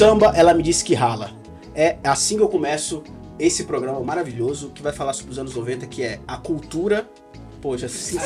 samba, 0.00 0.32
ela 0.34 0.54
me 0.54 0.62
disse 0.62 0.82
que 0.82 0.94
rala. 0.94 1.30
É 1.74 1.98
assim 2.02 2.38
que 2.38 2.42
eu 2.42 2.48
começo 2.48 3.02
esse 3.38 3.64
programa 3.64 4.00
maravilhoso 4.00 4.70
que 4.74 4.80
vai 4.80 4.94
falar 4.94 5.12
sobre 5.12 5.32
os 5.32 5.38
anos 5.38 5.54
90, 5.54 5.86
que 5.88 6.02
é 6.02 6.18
a 6.26 6.38
cultura. 6.38 7.06
Já 7.76 7.86
se... 7.86 8.18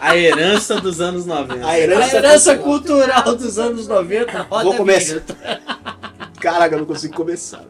A 0.00 0.16
herança 0.16 0.80
dos 0.80 1.00
anos 1.00 1.24
90. 1.24 1.64
A 1.64 1.70
A 1.70 1.78
herança, 1.78 2.16
herança 2.16 2.56
cultural 2.58 3.36
dos 3.36 3.58
anos 3.60 3.86
90. 3.86 4.42
roda 4.42 4.64
Vou 4.64 4.74
começar. 4.74 5.22
Caraca, 6.40 6.74
eu 6.74 6.80
não 6.80 6.86
consigo 6.86 7.14
começar. 7.14 7.64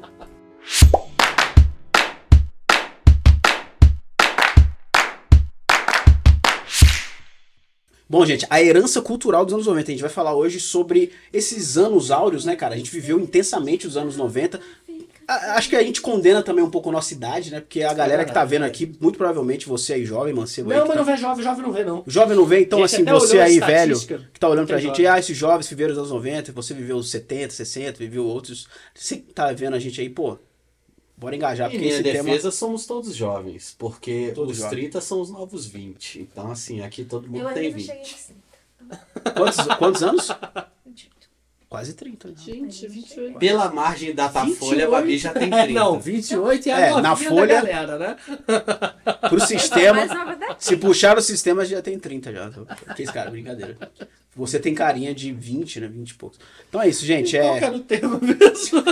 Bom, 8.08 8.24
gente, 8.24 8.46
a 8.48 8.62
herança 8.62 9.02
cultural 9.02 9.44
dos 9.44 9.52
anos 9.54 9.66
90. 9.66 9.90
A 9.90 9.92
gente 9.92 10.00
vai 10.00 10.10
falar 10.10 10.34
hoje 10.34 10.58
sobre 10.58 11.12
esses 11.32 11.76
anos 11.76 12.10
áureos, 12.10 12.44
né, 12.44 12.56
cara? 12.56 12.74
A 12.74 12.78
gente 12.78 12.90
viveu 12.90 13.20
intensamente 13.20 13.86
os 13.86 13.96
anos 13.98 14.16
90. 14.16 14.58
A- 15.26 15.56
Acho 15.56 15.68
que 15.68 15.76
a 15.76 15.82
gente 15.82 16.00
condena 16.00 16.42
também 16.42 16.64
um 16.64 16.70
pouco 16.70 16.88
a 16.88 16.92
nossa 16.92 17.12
idade, 17.12 17.50
né? 17.50 17.60
Porque 17.60 17.82
a 17.82 17.92
galera 17.92 18.24
que 18.24 18.32
tá 18.32 18.46
vendo 18.46 18.62
aqui, 18.64 18.90
muito 18.98 19.18
provavelmente 19.18 19.68
você 19.68 19.92
aí 19.92 20.06
jovem, 20.06 20.32
mancebo. 20.32 20.70
Não, 20.70 20.78
mas 20.78 20.88
tá- 20.88 20.94
não 20.94 21.04
vê 21.04 21.16
jovem, 21.18 21.44
jovem 21.44 21.62
não 21.62 21.70
vê, 21.72 21.84
não. 21.84 22.02
Jovem 22.06 22.34
não 22.34 22.46
vem, 22.46 22.62
então 22.62 22.78
Gente, 22.78 22.94
assim, 22.94 23.04
você 23.04 23.38
aí, 23.40 23.60
velho, 23.60 23.98
que 24.32 24.40
tá 24.40 24.48
olhando 24.48 24.66
pra 24.68 24.78
gente, 24.78 25.02
jovem. 25.02 25.06
ah, 25.06 25.18
esses 25.18 25.36
jovens 25.36 25.68
viveram 25.68 25.92
os 25.92 25.98
anos 25.98 26.10
90, 26.10 26.50
você 26.52 26.72
viveu 26.72 26.96
os 26.96 27.10
70, 27.10 27.52
60, 27.52 27.98
viveu 27.98 28.24
outros. 28.24 28.66
Você 28.94 29.16
que 29.18 29.34
tá 29.34 29.52
vendo 29.52 29.74
a 29.74 29.78
gente 29.78 30.00
aí, 30.00 30.08
pô, 30.08 30.38
bora 31.18 31.34
engajar, 31.36 31.68
porque 31.68 31.78
minha 31.78 31.92
esse 31.94 32.02
tema. 32.02 32.24
defesa, 32.24 32.50
somos 32.50 32.86
todos 32.86 33.14
jovens, 33.14 33.74
porque 33.78 34.32
Todos 34.34 34.52
os 34.52 34.58
jovens. 34.58 34.78
30 34.78 35.00
são 35.00 35.20
os 35.20 35.30
novos 35.30 35.66
20. 35.66 36.20
Então, 36.20 36.50
assim, 36.50 36.80
aqui 36.82 37.04
todo 37.04 37.28
mundo 37.28 37.48
Eu 37.48 37.54
tem 37.54 37.66
ainda 37.66 37.70
não 37.70 37.76
20. 37.76 37.86
cheguei 37.86 38.02
nos 38.02 38.24
30. 39.22 39.32
Quantos, 39.34 39.76
quantos 39.76 40.02
anos? 40.02 40.28
28. 40.86 41.18
Quase 41.68 41.92
30. 41.92 42.28
né? 42.28 42.34
Gente, 42.38 42.88
28. 42.88 43.38
Pela 43.38 43.70
margem 43.70 44.14
da 44.14 44.30
Folha, 44.30 44.42
a 44.42 44.46
28. 44.46 44.90
Babi 44.90 45.18
já 45.18 45.32
tem 45.34 45.50
30. 45.50 45.72
Não, 45.72 46.00
28 46.00 46.66
é 46.68 46.72
a 46.72 46.80
É, 46.80 46.90
na 46.94 47.00
da 47.02 47.16
folha- 47.16 47.46
galera, 47.60 47.98
né? 47.98 48.16
Pro 49.28 49.40
sistema, 49.40 50.00
se 50.58 50.76
puxar 50.78 51.18
o 51.18 51.20
sistema, 51.20 51.64
já 51.66 51.82
tem 51.82 51.98
30 51.98 52.32
já. 52.32 52.50
Que 52.96 53.02
esse 53.02 53.12
cara, 53.12 53.30
brincadeira. 53.30 53.76
Você 54.34 54.58
tem 54.58 54.72
carinha 54.74 55.12
de 55.14 55.30
20, 55.32 55.80
né? 55.80 55.88
20 55.88 56.10
e 56.10 56.14
poucos. 56.14 56.38
Então 56.68 56.80
é 56.80 56.88
isso, 56.88 57.04
gente. 57.04 57.36
Qual 57.36 57.58
que 57.58 57.64
É 57.64 57.66
era 57.66 57.76
o 57.76 57.80
tema 57.80 58.18
mesmo? 58.22 58.82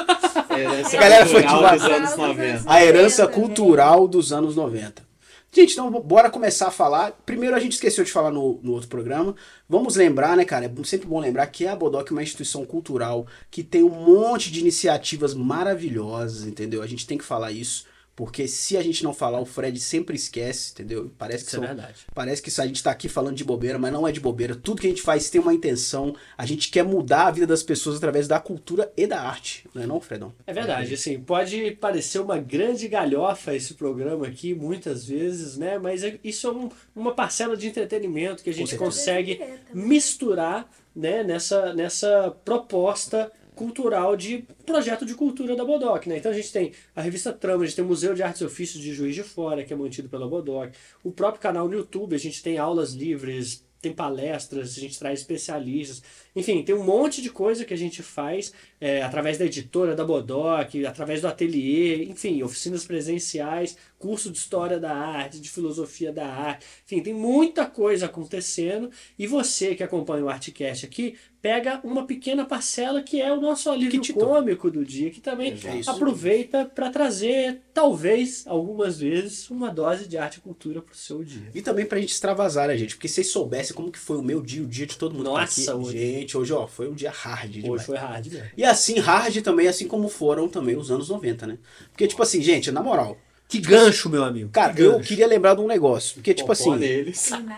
Herança 0.61 0.97
A 0.97 1.01
galera 1.01 1.27
foi 1.27 1.43
dos 1.43 1.85
anos 1.85 2.17
90. 2.17 2.63
a 2.67 2.85
herança 2.85 3.23
90, 3.23 3.41
cultural 3.41 4.09
dos 4.09 4.33
anos 4.33 4.57
90. 4.57 5.07
Gente, 5.53 5.73
então 5.73 5.91
bora 5.91 6.29
começar 6.29 6.69
a 6.69 6.71
falar. 6.71 7.13
Primeiro 7.25 7.57
a 7.57 7.59
gente 7.59 7.73
esqueceu 7.73 8.05
de 8.05 8.13
falar 8.13 8.31
no, 8.31 8.61
no 8.63 8.73
outro 8.73 8.89
programa. 8.89 9.35
Vamos 9.67 9.97
lembrar, 9.97 10.37
né, 10.37 10.45
cara? 10.45 10.67
É 10.67 10.85
sempre 10.85 11.07
bom 11.07 11.19
lembrar 11.19 11.47
que 11.47 11.67
a 11.67 11.75
Bodoc 11.75 12.11
é 12.11 12.13
uma 12.13 12.23
instituição 12.23 12.65
cultural 12.67 13.27
que 13.51 13.63
tem 13.63 13.83
um 13.83 13.89
monte 13.89 14.53
de 14.53 14.61
iniciativas 14.61 15.33
maravilhosas, 15.33 16.47
entendeu? 16.47 16.83
A 16.83 16.87
gente 16.87 17.07
tem 17.07 17.17
que 17.17 17.25
falar 17.25 17.53
isso. 17.53 17.87
Porque 18.17 18.49
se 18.49 18.79
a 18.79 18.83
gente 18.83 19.05
não 19.05 19.13
falar, 19.13 19.39
o 19.41 19.45
Fred 19.45 19.79
sempre 19.79 20.17
esquece, 20.17 20.73
entendeu? 20.73 21.11
Parece 21.19 21.45
que 21.45 21.51
Isso 21.51 21.57
é 21.57 21.67
são 21.67 21.77
verdade. 21.77 21.99
Parece 22.15 22.41
que 22.41 22.49
isso 22.49 22.63
a 22.63 22.67
gente 22.67 22.83
tá 22.83 22.91
aqui 22.91 23.11
falando 23.11 23.37
de 23.37 23.45
bobeira, 23.45 23.79
mas 23.79 23.93
não 23.93 24.09
é 24.09 24.11
de 24.11 24.21
bobeira. 24.21 24.55
Tudo 24.55 24.81
que 24.81 24.87
a 24.87 24.91
gente 24.91 25.03
faz 25.03 25.29
tem 25.29 25.39
uma 25.39 25.53
intenção. 25.53 26.17
A 26.39 26.47
gente 26.47 26.71
quer 26.71 26.83
mudar 26.83 27.27
a 27.27 27.31
vida 27.31 27.47
das 27.47 27.63
pessoas 27.63 27.99
através 27.99 28.27
da 28.27 28.41
cultura 28.41 28.91
e 28.97 29.07
da 29.07 29.21
arte. 29.21 29.69
Não 29.75 29.83
é 29.83 29.87
não, 29.87 30.01
Fredão? 30.01 30.33
É 30.47 30.53
verdade, 30.55 30.95
assim, 30.95 31.21
pode 31.21 31.73
parecer 31.73 32.19
uma 32.19 32.39
grande 32.39 32.89
galhofa 32.89 33.55
esse 33.55 33.75
programa 33.75 34.27
aqui, 34.27 34.55
muitas 34.55 35.05
vezes, 35.05 35.59
né? 35.59 35.79
Mas 35.79 36.03
é- 36.03 36.19
isso 36.25 36.47
é 36.47 36.51
um- 36.53 36.71
uma 36.95 37.13
parcela 37.15 37.55
de 37.55 37.67
entretenimento 37.67 38.43
que 38.43 38.49
a 38.49 38.55
gente 38.55 38.77
consegue 38.79 39.39
misturar, 39.75 40.71
né, 40.95 41.23
nessa, 41.23 41.75
nessa 41.75 42.35
proposta 42.43 43.31
cultural 43.57 44.15
de 44.15 44.45
projeto 44.65 45.05
de 45.05 45.15
cultura 45.15 45.57
da 45.57 45.65
Bodoc, 45.65 46.07
né? 46.07 46.19
Então 46.19 46.31
a 46.31 46.35
gente 46.35 46.53
tem 46.53 46.73
a 46.95 47.01
revista 47.01 47.33
Trama, 47.33 47.65
a 47.65 47.67
gente 47.67 47.75
tem 47.75 47.85
o 47.85 47.89
Museu 47.89 48.15
de 48.15 48.23
Artes 48.23 48.43
e 48.43 48.45
Ofícios 48.45 48.83
de 48.83 48.95
Juiz 48.95 49.15
de 49.15 49.23
Fora, 49.25 49.65
que 49.65 49.73
é 49.73 49.77
mantido 49.77 50.09
pela 50.09 50.29
Bodoc, 50.29 50.73
o 51.03 51.11
próprio 51.11 51.41
canal 51.41 51.67
no 51.67 51.75
YouTube, 51.75 52.15
a 52.15 52.19
gente 52.19 52.43
tem 52.43 52.59
aulas 52.59 52.93
livres, 52.93 53.67
tem 53.81 53.93
palestras, 53.93 54.77
a 54.77 54.81
gente 54.81 54.99
traz 54.99 55.21
especialistas, 55.21 56.03
enfim, 56.37 56.63
tem 56.63 56.75
um 56.75 56.85
monte 56.85 57.23
de 57.23 57.31
coisa 57.31 57.65
que 57.65 57.73
a 57.73 57.79
gente 57.79 58.03
faz 58.03 58.53
é, 58.79 59.03
através 59.03 59.39
da 59.39 59.47
editora 59.47 59.95
da 59.95 60.05
Bodoc, 60.05 60.75
através 60.87 61.23
do 61.23 61.29
ateliê, 61.29 62.05
enfim, 62.05 62.43
oficinas 62.43 62.85
presenciais, 62.85 63.77
curso 63.99 64.31
de 64.31 64.37
história 64.37 64.79
da 64.79 64.95
arte, 64.95 65.41
de 65.41 65.49
filosofia 65.49 66.13
da 66.13 66.27
arte, 66.27 66.67
enfim, 66.85 67.03
tem 67.03 67.15
muita 67.15 67.65
coisa 67.65 68.05
acontecendo 68.05 68.91
e 69.19 69.27
você 69.27 69.75
que 69.75 69.83
acompanha 69.83 70.25
o 70.25 70.29
Artcast 70.29 70.85
aqui 70.85 71.17
pega 71.47 71.81
uma 71.85 72.05
pequena 72.05 72.45
parcela 72.45 73.01
que 73.01 73.23
é 73.23 73.33
o 73.33 73.41
nosso 73.41 73.71
alívio 73.71 74.03
cômico 74.13 74.69
do 74.69 74.85
dia, 74.85 75.11
que 75.11 75.21
também 75.21 75.53
Exato. 75.53 75.91
aproveita 75.91 76.65
para 76.65 76.91
trazer, 76.91 77.61
talvez, 77.73 78.45
algumas 78.49 78.99
vezes, 78.99 79.49
uma 79.49 79.71
dose 79.71 80.09
de 80.09 80.19
arte 80.19 80.39
e 80.39 80.41
cultura 80.41 80.83
pro 80.83 80.97
seu 80.97 81.23
dia. 81.23 81.49
E 81.55 81.63
também 81.63 81.87
pra 81.87 82.01
gente 82.01 82.11
extravasar, 82.11 82.67
né, 82.67 82.77
gente? 82.77 82.97
Porque 82.97 83.07
vocês 83.07 83.29
soubessem 83.29 83.77
como 83.77 83.93
que 83.93 83.99
foi 83.99 84.17
o 84.17 84.23
meu 84.23 84.43
dia, 84.43 84.61
o 84.61 84.67
dia 84.67 84.87
de 84.87 84.99
todo 84.99 85.15
mundo 85.15 85.27
tá 85.27 85.41
Nossa, 85.43 85.71
aqui. 85.71 85.81
hoje. 85.81 85.99
Gente, 85.99 86.26
hoje, 86.35 86.51
ó, 86.55 86.67
foi 86.67 86.89
um 86.89 86.95
dia 86.95 87.11
hard 87.11 87.51
demais. 87.51 87.71
Hoje 87.75 87.85
foi 87.85 87.97
hard 87.99 88.27
mesmo. 88.33 88.47
E 88.57 88.65
assim, 88.65 88.99
hard 88.99 89.37
também, 89.43 89.69
assim 89.69 89.87
como 89.87 90.09
foram 90.09 90.49
também 90.49 90.75
os 90.77 90.91
anos 90.91 91.11
90, 91.11 91.47
né? 91.47 91.59
Porque, 91.91 92.07
tipo 92.07 92.23
assim, 92.23 92.41
gente, 92.41 92.71
na 92.71 92.83
moral, 92.83 93.19
Que 93.47 93.59
gancho, 93.59 94.09
meu 94.09 94.25
amigo. 94.25 94.49
cara, 94.51 94.73
que 94.73 94.81
eu 94.81 94.93
gancho. 94.93 95.09
queria 95.09 95.27
lembrar 95.27 95.55
de 95.55 95.61
um 95.61 95.67
negócio. 95.67 96.15
Porque, 96.15 96.33
tipo 96.33 96.51
assim, 96.51 96.71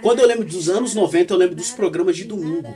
quando 0.02 0.18
eu 0.20 0.26
lembro 0.26 0.44
dos 0.44 0.68
anos 0.68 0.94
90, 0.94 1.32
eu 1.32 1.38
lembro 1.38 1.54
dos 1.54 1.70
programas 1.70 2.16
de 2.16 2.24
domingo, 2.24 2.74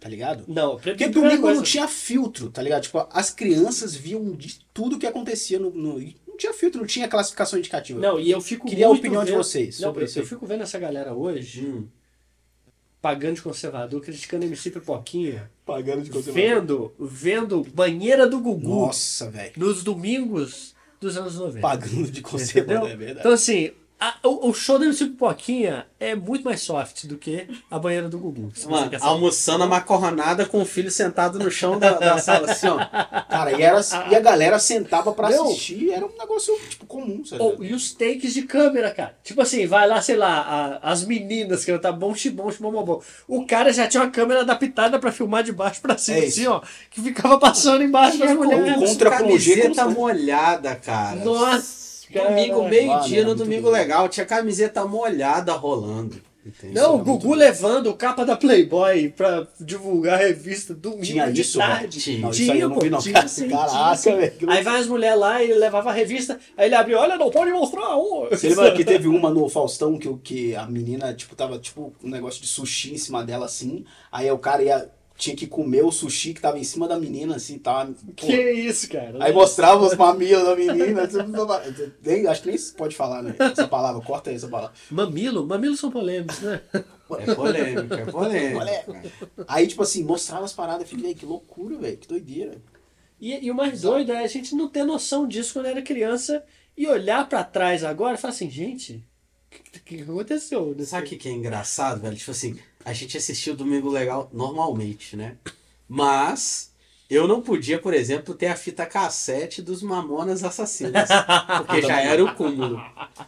tá 0.00 0.08
ligado? 0.08 0.44
Não, 0.48 0.76
Porque 0.78 1.08
domingo 1.08 1.42
coisa- 1.42 1.56
não 1.56 1.62
tinha 1.62 1.86
filtro, 1.86 2.50
tá 2.50 2.60
ligado? 2.62 2.82
Tipo, 2.82 3.06
as 3.12 3.30
crianças 3.30 3.94
viam 3.94 4.32
de 4.32 4.58
tudo 4.74 4.98
que 4.98 5.06
acontecia 5.06 5.58
no. 5.58 5.70
no- 5.70 6.00
não 6.26 6.36
tinha 6.36 6.52
filtro, 6.54 6.80
não 6.80 6.86
tinha 6.86 7.06
classificação 7.06 7.58
indicativa. 7.58 8.00
Não, 8.00 8.18
e 8.18 8.30
eu 8.30 8.40
fico 8.40 8.66
Queria 8.66 8.86
a 8.86 8.90
opinião 8.90 9.22
de 9.24 9.30
vendo- 9.32 9.42
vocês 9.42 9.78
Não, 9.78 9.88
sobre 9.88 10.02
eu, 10.02 10.06
isso 10.06 10.18
eu 10.20 10.26
fico 10.26 10.46
vendo 10.46 10.62
essa 10.62 10.78
galera 10.78 11.12
hoje, 11.12 11.66
Hum. 11.66 11.86
Pagando 13.00 13.36
de 13.36 13.42
conservador, 13.42 14.00
criticando 14.00 14.44
MC 14.44 14.70
Pipoquinha, 14.70 15.50
Pagando 15.64 16.02
de 16.02 16.10
vendo, 16.32 16.92
vendo 16.98 17.62
Banheira 17.72 18.26
do 18.26 18.40
Gugu 18.40 18.86
Nossa, 18.86 19.30
velho. 19.30 19.52
nos 19.56 19.82
domingos 19.82 20.74
dos 21.00 21.16
anos 21.16 21.36
90. 21.36 21.60
Pagando 21.60 22.10
de 22.10 22.20
conservador, 22.20 22.90
é 22.90 22.96
verdade. 22.96 23.20
Então, 23.20 23.32
assim, 23.32 23.72
a- 24.00 24.14
o, 24.24 24.48
o 24.48 24.54
show 24.54 24.78
do 24.78 24.84
MC 24.86 25.04
Pipoquinha 25.06 25.86
é 25.98 26.14
muito 26.14 26.42
mais 26.44 26.60
soft 26.62 27.04
do 27.06 27.18
que 27.18 27.46
a 27.70 27.78
Banheira 27.78 28.08
do 28.08 28.18
Gugu. 28.18 28.50
Mano, 28.68 28.90
almoçando 29.00 29.64
a 29.64 29.66
macarronada 29.66 30.46
com 30.46 30.62
o 30.62 30.64
filho 30.64 30.90
sentado 30.90 31.38
no 31.38 31.50
chão 31.50 31.78
da, 31.78 31.92
da 31.92 32.18
sala, 32.18 32.50
assim, 32.50 32.68
ó. 32.68 32.78
Cara, 33.28 33.52
e, 33.52 33.62
era, 33.62 33.80
e 34.10 34.16
a 34.16 34.20
galera 34.20 34.58
sentava 34.58 35.12
pra 35.12 35.28
Não. 35.28 35.44
assistir, 35.44 35.90
era 35.92 36.06
um 36.06 36.12
negócio, 36.18 36.54
tipo, 36.70 36.86
comum, 36.86 37.24
sabe? 37.24 37.42
Ou, 37.42 37.62
e 37.62 37.74
os 37.74 37.92
takes 37.92 38.32
de 38.32 38.42
câmera, 38.42 38.90
cara. 38.90 39.14
Tipo 39.22 39.42
assim, 39.42 39.66
vai 39.66 39.86
lá, 39.86 40.00
sei 40.00 40.16
lá, 40.16 40.80
a- 40.82 40.90
as 40.90 41.04
meninas 41.04 41.64
que 41.64 41.78
tá 41.78 41.92
bom, 41.92 42.14
xibom, 42.14 42.50
xibom, 42.50 42.72
bom, 42.72 42.84
bom. 42.84 43.02
O 43.28 43.46
cara 43.46 43.72
já 43.72 43.86
tinha 43.86 44.02
uma 44.02 44.10
câmera 44.10 44.40
adaptada 44.40 44.98
pra 44.98 45.12
filmar 45.12 45.42
de 45.42 45.52
baixo 45.52 45.80
pra 45.82 45.98
cima, 45.98 46.18
É 46.18 46.24
assim, 46.26 46.46
ó. 46.46 46.60
Que 46.90 47.02
ficava 47.02 47.38
passando 47.38 47.82
embaixo 47.84 48.18
das 48.18 48.32
mulheres. 48.34 48.74
com- 48.76 48.86
contra 48.86 49.10
plongê, 49.18 49.56
camiseta 49.62 49.86
molhada, 49.88 50.74
cara. 50.76 51.16
Nossa, 51.24 51.79
Domingo, 52.12 52.68
meio-dia, 52.68 53.24
no 53.24 53.34
domingo 53.34 53.62
doido. 53.70 53.74
legal, 53.74 54.08
tinha 54.08 54.26
camiseta 54.26 54.84
molhada 54.84 55.52
rolando. 55.52 56.20
Entendeu? 56.44 56.82
Não, 56.82 56.94
o 56.94 56.98
Gugu 57.04 57.34
levando 57.34 57.88
o 57.90 57.94
capa 57.94 58.24
da 58.24 58.34
Playboy 58.34 59.10
pra 59.10 59.46
divulgar 59.60 60.14
a 60.14 60.16
revista 60.16 60.72
domingo 60.72 61.02
Tinha 61.02 61.30
de 61.30 61.42
isso, 61.42 61.58
tarde. 61.58 62.00
velho? 62.00 62.22
Não, 62.22 62.30
isso 62.30 62.50
aí 62.50 62.60
eu 62.60 62.68
não 62.70 62.76
pô, 62.76 62.80
vi, 62.82 62.88
não. 62.90 62.98
tinha 62.98 63.28
sim, 63.28 63.46
caraca, 63.50 63.96
tinha 64.00 64.16
velho, 64.16 64.50
Aí 64.50 64.62
vai 64.64 64.80
as 64.80 64.86
mulheres 64.86 65.18
lá 65.20 65.42
e 65.42 65.50
ele 65.50 65.58
levava 65.60 65.90
a 65.90 65.92
revista, 65.92 66.40
aí 66.56 66.66
ele 66.68 66.74
abriu, 66.74 66.96
olha, 66.98 67.18
não 67.18 67.30
pode 67.30 67.50
mostrar. 67.52 67.94
ô. 67.94 68.26
Você 68.30 68.48
lembra 68.48 68.72
que 68.72 68.84
teve 68.86 69.06
uma 69.06 69.28
no 69.28 69.50
Faustão 69.50 69.98
que, 69.98 70.08
o- 70.08 70.16
que 70.16 70.56
a 70.56 70.64
menina, 70.66 71.12
tipo, 71.12 71.36
tava, 71.36 71.58
tipo, 71.58 71.92
um 72.02 72.08
negócio 72.08 72.40
de 72.40 72.48
sushi 72.48 72.94
em 72.94 72.98
cima 72.98 73.22
dela, 73.22 73.44
assim. 73.44 73.84
Aí 74.10 74.30
o 74.30 74.38
cara 74.38 74.62
ia, 74.62 74.90
tinha 75.20 75.36
que 75.36 75.46
comer 75.46 75.84
o 75.84 75.92
sushi 75.92 76.32
que 76.34 76.40
tava 76.40 76.58
em 76.58 76.64
cima 76.64 76.88
da 76.88 76.98
menina, 76.98 77.36
assim, 77.36 77.58
tava... 77.58 77.92
pô. 77.92 78.12
Que 78.16 78.50
isso, 78.52 78.88
cara. 78.88 79.22
Aí 79.22 79.32
mostrava 79.32 79.84
os 79.84 79.94
mamilos 79.94 80.44
da 80.44 80.56
menina. 80.56 81.02
assim, 81.02 81.18
nem- 82.04 82.26
acho 82.26 82.42
que 82.42 82.48
nem 82.48 82.58
se 82.58 82.72
pode 82.72 82.96
falar, 82.96 83.22
né? 83.22 83.34
Essa 83.38 83.68
palavra, 83.68 84.00
corta 84.02 84.30
aí 84.30 84.36
essa 84.36 84.48
palavra. 84.48 84.74
Mamilo? 84.90 85.46
Mamilos 85.46 85.78
são 85.78 85.90
polêmicos, 85.90 86.40
né? 86.40 86.60
É 86.72 87.34
polêmica, 87.34 87.94
é 87.96 88.04
polêmica. 88.06 89.02
Aí, 89.46 89.66
tipo 89.66 89.82
assim, 89.82 90.02
mostrava 90.04 90.44
as 90.44 90.52
paradas. 90.52 90.82
Eu 90.82 90.88
fiquei, 90.88 91.10
"Ei, 91.10 91.14
que 91.14 91.26
loucura, 91.26 91.76
velho, 91.76 91.96
que 91.98 92.08
doideira. 92.08 92.56
E, 93.20 93.44
e 93.46 93.50
o 93.50 93.54
mais 93.54 93.82
doido 93.82 94.12
é 94.12 94.24
a 94.24 94.26
gente 94.26 94.54
não 94.54 94.68
ter 94.68 94.84
noção 94.84 95.26
disso 95.28 95.52
quando 95.52 95.66
era 95.66 95.82
criança 95.82 96.42
e 96.76 96.86
olhar 96.86 97.28
pra 97.28 97.44
trás 97.44 97.84
agora 97.84 98.14
e 98.14 98.18
falar 98.18 98.32
assim, 98.32 98.48
gente, 98.48 99.04
o 99.58 99.80
que, 99.80 99.80
que 99.96 100.02
aconteceu? 100.02 100.76
Sabe 100.84 101.06
o 101.06 101.08
que, 101.08 101.16
que 101.16 101.28
é 101.28 101.32
engraçado, 101.32 102.00
velho? 102.00 102.16
Tipo 102.16 102.30
assim, 102.30 102.58
a 102.84 102.92
gente 102.92 103.16
assistiu 103.16 103.54
o 103.54 103.56
Domingo 103.56 103.88
Legal 103.90 104.30
normalmente, 104.32 105.16
né? 105.16 105.36
Mas 105.88 106.72
eu 107.08 107.26
não 107.26 107.42
podia, 107.42 107.78
por 107.80 107.92
exemplo, 107.92 108.34
ter 108.34 108.46
a 108.46 108.56
fita 108.56 108.86
cassete 108.86 109.60
dos 109.60 109.82
Mamonas 109.82 110.44
Assassinas. 110.44 111.08
Porque 111.66 111.82
já 111.86 112.00
era 112.00 112.24
o 112.24 112.34
cúmulo. 112.34 112.80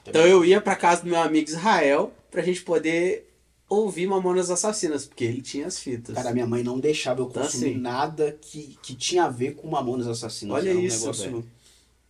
Então 0.06 0.24
eu 0.26 0.44
ia 0.44 0.60
pra 0.60 0.76
casa 0.76 1.02
do 1.02 1.08
meu 1.10 1.20
amigo 1.20 1.48
Israel 1.48 2.12
pra 2.30 2.42
gente 2.42 2.62
poder 2.62 3.28
ouvir 3.68 4.06
Mamonas 4.06 4.50
Assassinas, 4.50 5.06
porque 5.06 5.24
ele 5.24 5.40
tinha 5.42 5.66
as 5.66 5.78
fitas. 5.78 6.14
Cara, 6.14 6.32
minha 6.32 6.46
mãe 6.46 6.62
não 6.62 6.78
deixava 6.78 7.20
eu 7.20 7.26
Então, 7.28 7.42
consumir 7.42 7.72
assim- 7.72 7.80
nada 7.80 8.38
que, 8.40 8.78
que 8.82 8.94
tinha 8.94 9.24
a 9.24 9.28
ver 9.30 9.54
com 9.56 9.68
Mamonas 9.68 10.06
Assassinos. 10.06 10.54
Olha 10.54 10.70
Era 10.70 10.78
um 10.78 10.82
isso, 10.82 11.00
negócio, 11.00 11.24
velho. 11.24 11.44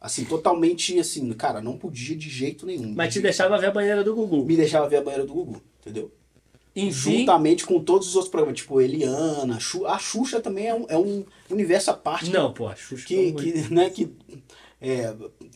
Assim, 0.03 0.25
totalmente 0.25 0.99
assim, 0.99 1.33
cara, 1.33 1.61
não 1.61 1.79
podia 1.79 2.17
de 2.17 2.29
jeito 2.29 2.67
nenhum. 2.67 2.93
Mas 2.93 3.15
te 3.15 3.21
deixava 3.21 3.57
ver 3.57 3.69
a 3.69 3.71
banheira 3.71 4.03
do 4.03 4.13
Gugu. 4.13 4.45
Me 4.45 4.57
deixava 4.57 4.89
ver 4.89 4.97
a 4.97 5.01
banheira 5.01 5.25
do 5.25 5.33
Gugu, 5.33 5.63
entendeu? 5.81 6.11
Enfim, 6.75 7.19
Juntamente 7.19 7.65
com 7.65 7.79
todos 7.79 8.09
os 8.09 8.17
outros 8.17 8.31
programas, 8.31 8.59
tipo 8.59 8.81
Eliana, 8.81 9.59
a 9.87 9.99
Xuxa 10.01 10.41
também 10.41 10.67
é 10.67 10.75
um, 10.75 10.87
é 10.89 10.97
um 10.99 11.25
universo 11.49 11.93
à 11.93 11.95
parte. 11.95 12.31
não, 12.31 12.53
pô, 12.53 12.67
a 12.67 12.75
Xuxa 12.75 13.07
que, 13.07 13.31
que, 13.33 13.73
né, 13.73 13.91
que 13.91 14.11
é, 14.81 15.15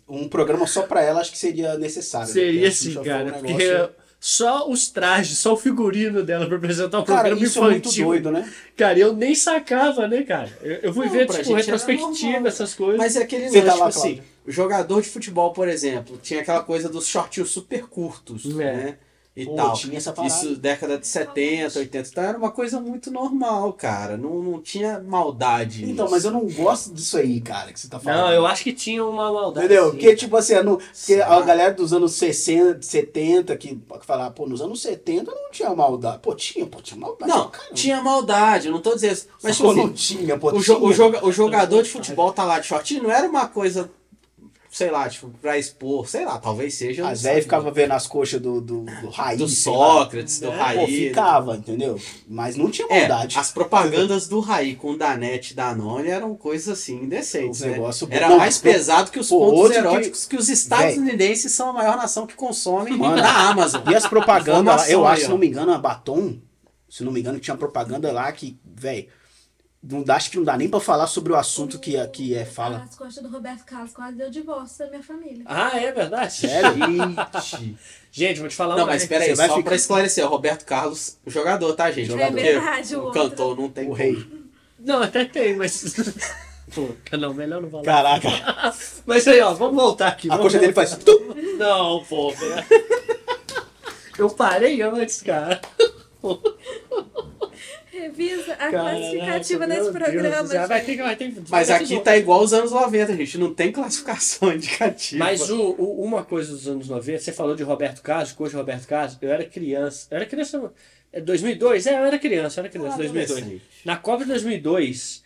um 0.08 0.28
programa 0.28 0.64
só 0.66 0.82
pra 0.82 1.02
ela 1.02 1.20
acho 1.20 1.32
que 1.32 1.38
seria 1.38 1.76
necessário. 1.76 2.28
né? 2.28 2.32
Seria 2.32 2.68
a 2.68 2.70
sim, 2.70 2.94
cara. 3.02 3.28
um 3.30 3.32
Porque 3.40 3.52
negócio- 3.52 3.94
só 4.18 4.68
os 4.68 4.88
trajes, 4.88 5.38
só 5.38 5.52
o 5.52 5.56
figurino 5.56 6.22
dela 6.22 6.46
pra 6.46 6.56
apresentar 6.56 6.98
o 6.98 7.04
Cara, 7.04 7.20
programa 7.20 7.44
isso 7.46 7.58
é 7.58 7.62
muito 7.62 7.76
infantil. 7.86 8.06
doido, 8.06 8.30
né? 8.32 8.52
Cara, 8.76 8.98
eu 8.98 9.12
nem 9.12 9.34
sacava, 9.34 10.08
né, 10.08 10.22
cara? 10.22 10.50
Eu, 10.62 10.74
eu 10.82 10.94
fui 10.94 11.06
Não, 11.06 11.12
ver, 11.12 11.26
tipo, 11.28 11.54
retrospectiva, 11.54 12.30
normal. 12.32 12.46
essas 12.48 12.74
coisas. 12.74 12.96
Mas 12.98 13.16
é 13.16 13.22
aquele 13.22 13.48
Você 13.48 13.60
lance, 13.60 13.66
tá 13.66 13.72
tipo 13.72 13.82
lá, 13.82 13.88
assim, 13.88 14.00
Cláudio? 14.00 14.24
o 14.46 14.50
jogador 14.52 15.02
de 15.02 15.08
futebol, 15.08 15.52
por 15.52 15.68
exemplo, 15.68 16.18
tinha 16.22 16.40
aquela 16.40 16.62
coisa 16.62 16.88
dos 16.88 17.06
shortinhos 17.06 17.50
super 17.50 17.82
curtos, 17.86 18.44
É. 18.46 18.48
né? 18.54 18.98
E 19.36 19.44
Pô, 19.44 19.54
tal. 19.54 19.74
tinha 19.74 19.98
essa 19.98 20.14
parada. 20.14 20.32
Isso 20.34 20.56
década 20.56 20.96
de 20.98 21.06
70, 21.06 21.78
80. 21.78 22.08
Então 22.08 22.24
era 22.24 22.38
uma 22.38 22.50
coisa 22.50 22.80
muito 22.80 23.10
normal, 23.10 23.70
cara. 23.74 24.16
Não, 24.16 24.42
não 24.42 24.62
tinha 24.62 24.98
maldade. 24.98 25.84
Então, 25.84 26.06
nisso. 26.06 26.10
mas 26.10 26.24
eu 26.24 26.30
não 26.30 26.46
gosto 26.46 26.94
disso 26.94 27.18
aí, 27.18 27.38
cara, 27.42 27.70
que 27.70 27.78
você 27.78 27.86
tá 27.86 28.00
falando. 28.00 28.20
Não, 28.20 28.32
eu 28.32 28.46
acho 28.46 28.64
que 28.64 28.72
tinha 28.72 29.04
uma 29.04 29.30
maldade. 29.30 29.66
Entendeu? 29.66 29.84
sim, 29.84 29.90
Porque, 29.90 30.06
cara. 30.06 30.16
tipo 30.16 30.36
assim, 30.38 30.54
no, 30.62 30.80
Será? 30.90 31.36
a 31.36 31.42
galera 31.42 31.74
dos 31.74 31.92
anos 31.92 32.12
60, 32.14 32.80
70, 32.80 33.56
que 33.58 33.76
que 33.76 34.06
falar, 34.06 34.30
pô, 34.30 34.46
nos 34.46 34.62
anos 34.62 34.80
70 34.80 35.30
não 35.30 35.50
tinha 35.50 35.74
maldade. 35.74 36.18
Pô, 36.20 36.34
tinha, 36.34 36.64
pô, 36.66 36.80
tinha 36.80 36.98
maldade. 36.98 37.30
Não, 37.30 37.50
cara. 37.50 37.74
tinha 37.74 38.00
maldade, 38.00 38.68
eu 38.68 38.72
não 38.72 38.80
tô 38.80 38.94
dizendo 38.94 39.12
isso. 39.12 39.26
Mas, 39.42 39.42
Mas 39.44 39.56
tipo 39.58 39.74
não 39.74 39.84
assim, 39.84 39.92
tinha, 39.92 40.38
pô, 40.38 40.48
o, 40.50 40.60
jo- 40.62 40.82
o 40.82 40.92
joga- 40.94 41.26
o 41.26 41.30
jogador 41.30 41.82
de 41.82 41.90
futebol 41.90 42.32
tá 42.32 42.42
lá 42.42 42.58
de 42.58 42.66
shortinho, 42.66 43.02
não 43.02 43.10
era 43.10 43.28
uma 43.28 43.46
coisa, 43.46 43.90
sei 44.76 44.90
lá, 44.90 45.08
tipo, 45.08 45.30
pra 45.40 45.56
expor, 45.58 46.06
sei 46.06 46.26
lá, 46.26 46.36
talvez 46.38 46.74
seja. 46.74 47.08
As 47.08 47.20
sei. 47.20 47.30
velhas 47.30 47.44
ficavam 47.44 47.72
vendo 47.72 47.92
as 47.92 48.06
coxas 48.06 48.38
do, 48.38 48.60
do, 48.60 48.82
do 48.82 49.08
Raí. 49.08 49.38
Do 49.38 49.48
sei 49.48 49.72
lá. 49.72 49.78
Sócrates, 49.78 50.38
do 50.38 50.48
É, 50.48 50.50
Pô, 50.50 50.56
Raí. 50.62 51.08
ficava, 51.08 51.56
entendeu? 51.56 51.98
Mas 52.28 52.56
não 52.56 52.70
tinha 52.70 52.86
É, 52.90 53.08
maldade. 53.08 53.38
as 53.38 53.50
propagandas 53.50 54.28
do 54.28 54.38
Raí 54.38 54.74
com 54.76 54.90
o 54.90 54.98
Danete 54.98 55.54
e 55.54 55.56
Danone 55.56 56.08
eram 56.08 56.34
coisas 56.34 56.68
assim 56.68 57.04
indecentes, 57.04 57.60
né? 57.62 57.68
negócio- 57.70 58.06
Era 58.10 58.28
Não, 58.28 58.36
mais 58.36 58.58
pô, 58.58 58.64
pesado 58.64 59.10
que 59.10 59.18
os 59.18 59.30
pô, 59.30 59.38
pontos 59.38 59.58
outro 59.60 59.72
que- 59.72 59.78
eróticos 59.78 60.26
que, 60.26 60.36
os 60.36 60.48
estadunidenses 60.50 61.52
são 61.52 61.70
a 61.70 61.72
maior 61.72 61.96
nação 61.96 62.26
que 62.26 62.34
consomem 62.34 62.98
Mano, 62.98 63.16
na 63.16 63.48
Amazon. 63.48 63.80
E 63.90 63.94
as 63.94 64.06
propagandas 64.06 64.90
eu 64.90 65.06
acho, 65.06 65.22
se 65.22 65.28
não 65.28 65.38
me 65.38 65.46
engano, 65.46 65.72
a 65.72 65.78
Batom, 65.78 66.36
se 66.86 67.02
não 67.02 67.12
me 67.12 67.20
engano, 67.20 67.38
tinha 67.38 67.56
propaganda 67.56 68.12
lá 68.12 68.30
que, 68.30 68.58
velho, 68.62 69.06
não 69.82 70.02
dá, 70.02 70.16
acho 70.16 70.30
que 70.30 70.36
não 70.36 70.44
dá 70.44 70.56
nem 70.56 70.68
pra 70.68 70.80
falar 70.80 71.06
sobre 71.06 71.32
o 71.32 71.36
assunto 71.36 71.78
que, 71.78 71.96
é- 71.96 72.06
que 72.06 72.34
é 72.34 72.44
fala. 72.44 72.82
As 72.82 72.96
costas 72.96 73.22
do 73.22 73.28
Roberto 73.30 73.64
Carlos 73.64 73.92
quase 73.92 74.16
deu 74.16 74.30
divórcio 74.30 74.78
da 74.78 74.90
minha 74.90 75.02
família. 75.02 75.44
Ah, 75.46 75.78
é 75.78 75.92
verdade? 75.92 76.32
Sério? 76.32 76.72
Gente. 76.74 77.76
Gente, 78.10 78.40
vou 78.40 78.48
te 78.48 78.56
falar 78.56 78.76
Não, 78.76 78.84
uma 78.84 78.92
mas 78.94 79.02
espera 79.02 79.24
aí, 79.24 79.36
só 79.36 79.42
ficar- 79.42 79.62
pra 79.62 79.74
esclarecer, 79.76 80.24
o 80.24 80.28
Roberto 80.28 80.64
Carlos, 80.64 81.18
o 81.26 81.30
jogador, 81.30 81.74
tá, 81.74 81.90
gente? 81.90 82.10
É 82.14 82.30
verdade, 82.30 82.96
o 82.96 83.08
o 83.08 83.10
cantor 83.12 83.54
não 83.60 83.68
tem 83.68 83.84
O 83.84 83.88
como. 83.88 83.98
rei. 83.98 84.26
Não, 84.78 85.02
até 85.02 85.24
tem, 85.26 85.54
mas. 85.54 85.94
Pô, 86.74 86.88
não, 87.16 87.32
melhor 87.34 87.60
não 87.62 87.70
falar. 87.70 87.84
Caraca, 87.84 88.28
Mas 89.06 89.28
aí, 89.28 89.40
ó, 89.40 89.52
vamos 89.54 89.76
voltar 89.76 90.08
aqui. 90.08 90.28
a 90.28 90.36
vamos 90.36 90.44
coxa 90.52 90.58
dele 90.58 90.72
faz. 90.72 90.98
Não, 91.58 92.02
pô. 92.04 92.32
Eu 94.18 94.30
parei 94.30 94.80
antes, 94.82 95.22
cara. 95.22 95.60
Revisa 98.06 98.52
a 98.54 98.56
Caraca, 98.56 98.80
classificativa 98.96 99.66
Deus 99.66 99.88
programa. 99.92 100.46
céu. 100.48 100.68
Vai 100.68 100.84
ter 100.84 100.96
vai 100.96 101.16
ter 101.16 101.34
Mas 101.48 101.70
aqui 101.70 102.00
tá 102.00 102.16
igual 102.16 102.42
os 102.42 102.52
anos 102.52 102.72
90, 102.72 103.16
gente. 103.16 103.38
Não 103.38 103.52
tem 103.54 103.72
classificação 103.72 104.52
indicativa. 104.54 105.18
Mas 105.24 105.50
o, 105.50 105.74
o- 105.78 106.02
uma 106.02 106.24
coisa 106.24 106.52
dos 106.52 106.66
anos 106.68 106.88
90, 106.88 107.18
você 107.18 107.32
falou 107.32 107.54
de 107.56 107.62
Roberto 107.62 108.02
Carlos, 108.02 108.32
coisa 108.32 108.52
de 108.52 108.56
Roberto 108.56 108.86
Carlos, 108.86 109.18
eu 109.20 109.30
era 109.30 109.44
criança. 109.44 110.06
Eu 110.10 110.16
era 110.16 110.26
criança. 110.26 110.72
É 111.12 111.20
2002? 111.20 111.86
É, 111.86 111.92
eu 111.98 112.04
era 112.04 112.18
criança, 112.18 112.60
eu 112.60 112.64
era 112.64 112.70
criança, 112.72 112.94
Ah, 112.94 112.98
2002. 112.98 113.30
adolescente. 113.30 113.62
Na 113.84 113.96
Copa 113.96 114.24
de 114.24 114.30
2002, 114.30 115.22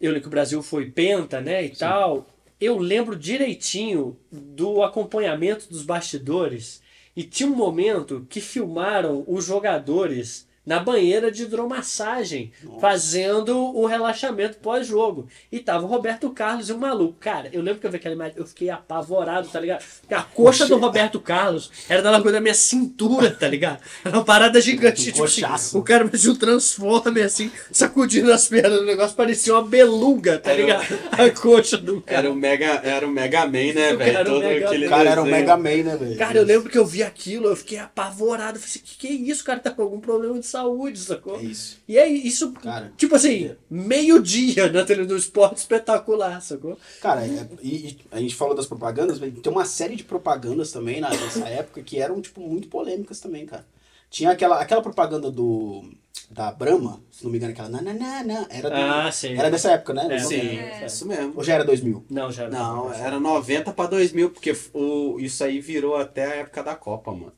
eu 0.00 0.08
lembro 0.10 0.22
que 0.22 0.28
o 0.28 0.30
Brasil 0.30 0.62
foi 0.62 0.86
penta, 0.90 1.40
né, 1.40 1.64
e 1.64 1.70
tal. 1.70 2.26
Eu 2.60 2.78
lembro 2.78 3.14
direitinho 3.14 4.16
do 4.32 4.82
acompanhamento 4.82 5.68
dos 5.68 5.82
bastidores 5.82 6.80
e 7.14 7.22
tinha 7.22 7.48
um 7.48 7.54
momento 7.54 8.26
que 8.28 8.40
filmaram 8.40 9.22
os 9.28 9.44
jogadores 9.44 10.47
na 10.68 10.78
banheira 10.80 11.32
de 11.32 11.44
hidromassagem, 11.44 12.52
fazendo 12.78 13.56
o 13.74 13.86
relaxamento 13.86 14.58
pós-jogo. 14.58 15.26
E 15.50 15.60
tava 15.60 15.84
o 15.84 15.88
Roberto 15.88 16.28
Carlos 16.28 16.68
e 16.68 16.72
o 16.74 16.78
maluco. 16.78 17.16
Cara, 17.18 17.48
eu 17.54 17.62
lembro 17.62 17.80
que 17.80 17.86
eu 17.86 17.90
vi 17.90 17.96
aquela 17.96 18.14
imagem, 18.14 18.34
eu 18.36 18.46
fiquei 18.46 18.68
apavorado, 18.68 19.48
tá 19.48 19.58
ligado? 19.58 19.82
Porque 20.02 20.12
a 20.14 20.22
coxa 20.22 20.66
do 20.66 20.76
Roberto 20.76 21.18
Carlos 21.20 21.70
era 21.88 22.02
da 22.02 22.10
largura 22.10 22.34
da 22.34 22.40
minha 22.42 22.52
cintura, 22.52 23.30
tá 23.30 23.48
ligado? 23.48 23.80
Era 24.04 24.14
uma 24.18 24.24
parada 24.24 24.60
gigante. 24.60 25.10
Tipo 25.10 25.24
assim, 25.24 25.42
o 25.72 25.82
cara 25.82 26.04
parecia 26.04 26.30
um 26.30 26.36
transforme, 26.36 27.22
assim, 27.22 27.50
sacudindo 27.72 28.30
as 28.30 28.46
pernas 28.46 28.80
do 28.80 28.84
negócio, 28.84 29.16
parecia 29.16 29.54
uma 29.54 29.62
beluga, 29.64 30.38
tá 30.38 30.50
Era- 30.50 30.60
ligado? 30.60 30.98
A 31.12 31.30
coxa 31.30 31.78
do 31.78 32.02
cara. 32.02 32.18
Era 32.18 32.30
o 32.30 32.34
Mega, 32.36 32.66
era 32.84 33.06
o 33.06 33.10
Mega 33.10 33.46
Man, 33.46 33.72
né, 33.74 33.94
O 33.94 33.96
velho? 33.96 34.12
cara, 34.12 34.28
o 34.28 34.32
Todo 34.34 34.42
Mega 34.44 34.66
aquele 34.66 34.86
O 34.86 34.90
cara 34.90 35.10
era 35.10 35.22
o. 35.22 35.24
Mega 35.26 35.56
Man, 35.56 35.82
né, 35.82 35.96
velho? 35.96 36.18
Cara, 36.18 36.36
eu 36.38 36.44
lembro 36.44 36.68
que 36.70 36.76
eu 36.76 36.84
vi 36.84 37.02
aquilo, 37.02 37.46
eu 37.46 37.56
fiquei 37.56 37.78
apavorado. 37.78 38.58
Eu 38.58 38.60
falei 38.60 38.66
assim, 38.68 38.80
que 38.84 38.96
que 38.98 39.06
é 39.08 39.12
isso? 39.12 39.42
O 39.42 39.46
cara 39.46 39.60
tá 39.60 39.70
com 39.70 39.80
algum 39.82 40.00
problema 40.00 40.38
de 40.38 40.46
saúde, 40.46 40.57
sacou? 40.96 41.36
É 41.38 41.42
isso. 41.42 41.78
E 41.88 41.96
é 41.98 42.06
isso, 42.08 42.52
Cara, 42.52 42.92
tipo 42.96 43.14
assim, 43.14 43.54
meio-dia 43.70 44.70
na 44.72 44.84
tele 44.84 45.04
do 45.06 45.16
esporte 45.16 45.58
espetacular, 45.58 46.40
sacou? 46.40 46.78
Cara, 47.00 47.26
é- 47.26 47.48
e, 47.62 47.88
e 47.88 47.98
a 48.10 48.20
gente 48.20 48.34
falou 48.34 48.54
das 48.54 48.66
propagandas, 48.66 49.18
mas 49.18 49.32
tem 49.38 49.52
uma 49.52 49.64
série 49.64 49.96
de 49.96 50.04
propagandas 50.04 50.70
também 50.72 51.00
na- 51.00 51.10
nessa 51.10 51.46
época 51.48 51.82
que 51.82 51.98
eram, 52.00 52.20
tipo, 52.20 52.40
muito 52.40 52.68
polêmicas 52.68 53.20
também, 53.20 53.44
cara. 53.46 53.66
Tinha 54.10 54.30
aquela, 54.30 54.60
aquela 54.60 54.80
propaganda 54.82 55.30
do 55.30 55.84
da 56.30 56.50
Brahma, 56.52 57.00
se 57.10 57.24
não 57.24 57.30
me 57.30 57.38
engano, 57.38 57.52
aquela 57.52 57.68
nananana, 57.70 58.46
era, 58.50 58.68
do- 58.68 58.76
Ah, 58.76 59.10
sim. 59.10 59.34
era 59.34 59.50
dessa 59.50 59.70
época, 59.72 59.94
né? 59.94 60.14
É, 60.14 60.18
Sim, 60.18 60.58
É. 60.58 60.84
isso 60.84 61.06
mesmo. 61.06 61.32
Ou 61.36 61.42
já 61.44 61.54
era 61.54 61.64
2000? 61.64 62.04
Não, 62.10 62.30
já 62.30 62.48
Não, 62.50 62.92
era 62.92 63.18
90 63.18 63.72
pra 63.72 63.86
2000, 63.86 64.30
porque 64.30 64.54
o, 64.74 65.18
isso 65.20 65.42
aí 65.42 65.58
virou 65.58 65.96
até 65.96 66.24
a 66.26 66.34
época 66.36 66.62
da 66.62 66.74
Copa, 66.74 67.12
mano. 67.12 67.32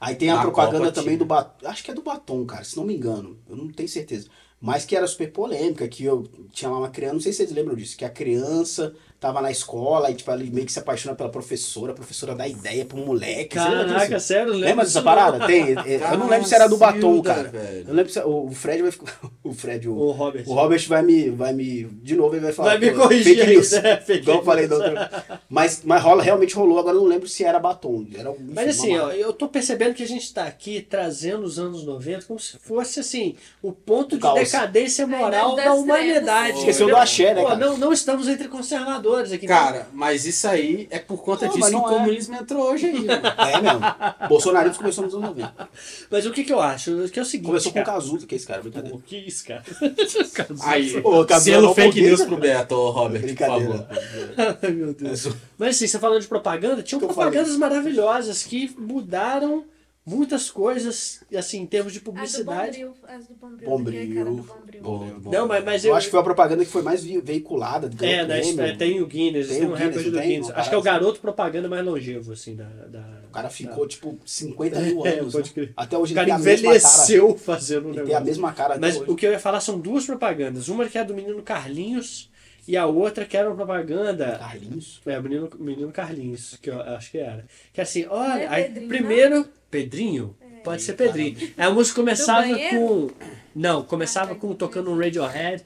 Aí 0.00 0.16
tem 0.16 0.30
a 0.30 0.36
Na 0.36 0.40
propaganda 0.40 0.86
Copa 0.86 0.92
também 0.92 1.16
tinha. 1.16 1.18
do 1.18 1.26
batom, 1.26 1.68
acho 1.68 1.84
que 1.84 1.90
é 1.90 1.94
do 1.94 2.02
batom, 2.02 2.46
cara, 2.46 2.64
se 2.64 2.76
não 2.76 2.84
me 2.84 2.96
engano, 2.96 3.38
eu 3.48 3.56
não 3.56 3.68
tenho 3.68 3.88
certeza. 3.88 4.28
Mas 4.60 4.84
que 4.86 4.96
era 4.96 5.06
super 5.06 5.32
polêmica, 5.32 5.88
que 5.88 6.04
eu 6.04 6.24
tinha 6.52 6.70
lá 6.70 6.78
uma 6.78 6.90
criança, 6.90 7.14
não 7.14 7.20
sei 7.20 7.32
se 7.32 7.38
vocês 7.38 7.52
lembram 7.52 7.76
disso, 7.76 7.96
que 7.96 8.04
a 8.04 8.10
criança 8.10 8.94
tava 9.20 9.40
na 9.42 9.50
escola 9.50 10.10
e 10.10 10.14
tipo, 10.14 10.30
ela 10.30 10.42
meio 10.42 10.64
que 10.66 10.72
se 10.72 10.78
apaixona 10.78 11.14
pela 11.14 11.28
professora, 11.28 11.92
a 11.92 11.94
professora 11.94 12.34
dá 12.34 12.48
ideia 12.48 12.84
pro 12.86 12.96
moleque. 12.96 13.58
Lembra 13.58 13.84
Caraca, 13.84 14.14
disso? 14.16 14.26
sério? 14.26 14.52
Lembra 14.54 14.84
disso 14.84 14.94
dessa 14.94 15.02
parada? 15.02 15.46
Tem. 15.46 15.74
é, 15.78 16.00
Eu 16.12 16.18
não 16.18 16.26
lembro 16.28 16.48
se 16.48 16.54
era 16.54 16.66
do 16.66 16.76
batom, 16.78 17.20
cara. 17.22 17.48
velho. 17.50 17.84
Eu 17.86 17.94
lembro 17.94 18.10
se 18.12 18.18
o 18.20 18.46
o 18.46 18.50
Fred 18.52 18.82
vai 18.82 18.90
ficar. 18.90 19.18
O 19.42 19.52
Fred, 19.54 19.88
o, 19.88 19.92
O 19.94 20.10
Robert. 20.12 20.44
o 20.46 20.54
Robert 20.54 20.86
vai 20.88 21.02
me, 21.02 21.28
vai 21.30 21.52
me. 21.52 21.84
De 22.02 22.14
novo 22.14 22.34
ele 22.34 22.42
vai 22.42 22.52
falar. 22.52 22.70
Vai 22.70 22.78
me 22.78 22.90
corrigir 22.96 23.36
fake 23.36 23.50
news. 23.50 23.72
né? 23.72 23.96
Fake 23.96 24.22
Igual 24.22 24.38
eu 24.38 24.44
falei 24.44 24.66
da 24.68 24.78
news. 24.78 24.88
outra. 24.90 25.40
Mas, 25.48 25.82
mas 25.84 26.02
rola, 26.02 26.22
realmente 26.22 26.54
rolou, 26.54 26.78
agora 26.78 26.96
eu 26.96 27.00
não 27.02 27.08
lembro 27.08 27.28
se 27.28 27.42
era 27.44 27.58
batom. 27.58 28.06
Era, 28.16 28.30
enfim, 28.30 28.52
Mas 28.54 28.68
assim, 28.68 28.96
ó, 28.98 29.10
eu 29.10 29.32
tô 29.32 29.48
percebendo 29.48 29.94
que 29.94 30.02
a 30.02 30.06
gente 30.06 30.32
tá 30.32 30.44
aqui 30.44 30.80
trazendo 30.80 31.42
os 31.44 31.58
anos 31.58 31.84
90 31.84 32.26
como 32.26 32.38
se 32.38 32.58
fosse 32.58 33.00
assim, 33.00 33.34
o 33.62 33.72
ponto 33.72 34.16
de 34.18 34.34
decadência 34.34 35.06
moral 35.06 35.56
das 35.56 35.64
da 35.64 35.74
humanidade. 35.74 36.58
Esqueceu 36.58 36.88
do 36.88 36.96
axé, 36.96 37.34
né, 37.34 37.40
Pô, 37.42 37.48
cara? 37.48 37.58
não, 37.58 37.76
não 37.76 37.92
estamos 37.92 38.28
entre 38.28 38.46
conservadores 38.48 39.09
aqui. 39.16 39.46
Cara, 39.46 39.88
mas 39.92 40.26
isso 40.26 40.46
aí 40.46 40.86
é 40.90 40.98
por 40.98 41.22
conta 41.22 41.46
Não, 41.46 41.54
disso 41.54 41.68
que 41.68 41.74
o 41.74 41.78
não 41.78 41.86
é. 41.86 41.92
comunismo 41.92 42.34
entrou 42.36 42.72
hoje 42.72 42.86
aí, 42.86 43.04
mano. 43.04 43.22
É 43.38 43.60
mesmo. 43.60 44.28
Bolsonarismo 44.28 44.78
começou 44.78 45.04
nos 45.04 45.14
anos 45.14 45.28
90. 45.28 45.68
Mas 46.10 46.26
o 46.26 46.32
que 46.32 46.44
que 46.44 46.52
eu 46.52 46.60
acho? 46.60 47.08
Que 47.08 47.18
é 47.18 47.22
o 47.22 47.24
seguinte, 47.24 47.46
Começou 47.46 47.72
com 47.72 47.80
o 47.80 47.84
cara. 47.84 47.96
Cazuza, 47.96 48.26
que 48.26 48.34
é 48.34 48.36
esse 48.36 48.46
cara, 48.46 48.62
brincadeira. 48.62 48.98
Que 49.06 49.16
isso, 49.16 49.44
cara? 49.46 49.62
Cazuza. 50.34 50.64
Aí, 50.68 51.00
Ô, 51.02 51.24
Cazuza 51.24 51.50
selo 51.50 51.66
não 51.68 51.74
fake 51.74 52.00
news 52.00 52.20
né? 52.20 52.26
pro 52.26 52.36
Beto, 52.36 52.74
ô, 52.74 52.90
Robert, 52.90 53.22
por 53.22 53.46
favor. 53.46 53.86
Ai, 54.62 54.70
meu 54.70 54.94
Deus. 54.94 55.26
É 55.26 55.32
Mas 55.58 55.76
assim, 55.76 55.86
você 55.86 55.98
falando 55.98 56.20
de 56.20 56.28
propaganda, 56.28 56.82
tinham 56.82 57.00
propagandas 57.00 57.56
maravilhosas 57.56 58.42
que 58.42 58.74
mudaram 58.78 59.64
muitas 60.10 60.50
coisas, 60.50 61.20
assim, 61.36 61.60
em 61.60 61.66
termos 61.66 61.92
de 61.92 61.98
As 61.98 62.02
do 62.04 62.10
publicidade. 62.12 62.84
Bombril. 62.84 62.94
As 63.08 63.26
do 63.26 63.34
Bombril. 63.34 63.68
Bombril. 63.70 64.24
do 64.24 64.42
Bombril. 64.42 64.82
Bom, 64.82 65.20
bom. 65.20 65.30
Não, 65.30 65.46
mas, 65.48 65.64
mas 65.64 65.84
Eu 65.84 65.94
acho 65.94 66.06
que 66.06 66.10
foi 66.10 66.20
a 66.20 66.24
propaganda 66.24 66.64
que 66.64 66.70
foi 66.70 66.82
mais 66.82 67.02
veiculada. 67.04 67.88
ganhou 67.88 68.14
É, 68.14 68.26
né, 68.26 68.40
prêmio. 68.40 68.64
é, 68.64 68.76
tem 68.76 69.00
o 69.00 69.06
Guinness, 69.06 69.48
Tem 69.48 69.58
tem, 69.60 69.66
o 69.68 69.70
um 69.70 69.74
recorde 69.74 70.10
do 70.10 70.18
tem? 70.18 70.28
Guinness. 70.28 70.50
Acho 70.50 70.68
que 70.68 70.74
é 70.74 70.78
o 70.78 70.82
garoto 70.82 71.20
propaganda 71.20 71.68
mais 71.68 71.84
longevo, 71.84 72.32
assim, 72.32 72.56
da... 72.56 72.64
da 72.64 73.20
O 73.28 73.32
cara 73.32 73.48
ficou, 73.48 73.86
tipo, 73.86 74.18
50 74.26 74.80
mil 74.80 75.06
É, 75.06 75.18
anos. 75.20 75.32
pode 75.32 75.52
né? 75.56 75.68
Até 75.76 75.96
O 75.96 76.00
hoje 76.00 76.14
cara 76.14 76.28
ele 76.28 76.36
tem 76.36 76.42
a 76.42 76.44
mesma 76.44 76.62
cara. 76.72 76.76
envelheceu 76.78 77.36
fazendo 77.38 77.86
o 77.86 77.88
Ele 77.90 77.94
tem 77.94 78.02
a 78.02 78.04
negócio. 78.06 78.24
mesma 78.26 78.52
cara 78.52 78.78
Mas 78.78 78.96
hoje. 78.96 79.10
o 79.10 79.14
que 79.16 79.26
eu 79.26 79.30
ia 79.32 79.38
falar 79.38 79.60
são 79.60 79.78
duas 79.78 80.04
propagandas. 80.04 80.68
Uma 80.68 80.88
que 80.88 80.98
é 80.98 81.00
a 81.00 81.04
do 81.04 81.14
menino 81.14 81.40
Carlinhos 81.42 82.28
e 82.68 82.76
a 82.76 82.86
outra 82.86 83.24
que 83.24 83.36
era 83.36 83.48
uma 83.48 83.56
propaganda 83.56 84.36
Carlinhos? 84.38 85.00
É, 85.06 85.18
o 85.18 85.22
menino, 85.22 85.48
menino 85.58 85.92
Carlinhos, 85.92 86.58
que 86.60 86.70
eu 86.70 86.80
acho 86.80 87.10
que 87.10 87.18
era. 87.18 87.44
Que 87.72 87.80
é 87.80 87.84
assim, 87.84 88.06
olha, 88.08 88.42
é 88.42 88.48
aí, 88.48 88.64
Pedrinho, 88.64 88.88
primeiro. 88.88 89.48
Pedrinho? 89.70 90.36
É. 90.40 90.60
Pode 90.60 90.82
ser 90.82 90.94
Pedrinho. 90.94 91.52
A 91.56 91.70
música 91.70 91.96
começava 91.96 92.46
com. 92.70 93.08
Não, 93.54 93.82
começava 93.82 94.32
Ah, 94.32 94.34
tá. 94.34 94.40
com 94.40 94.54
tocando 94.54 94.90
um 94.90 94.98
Radiohead. 94.98 95.64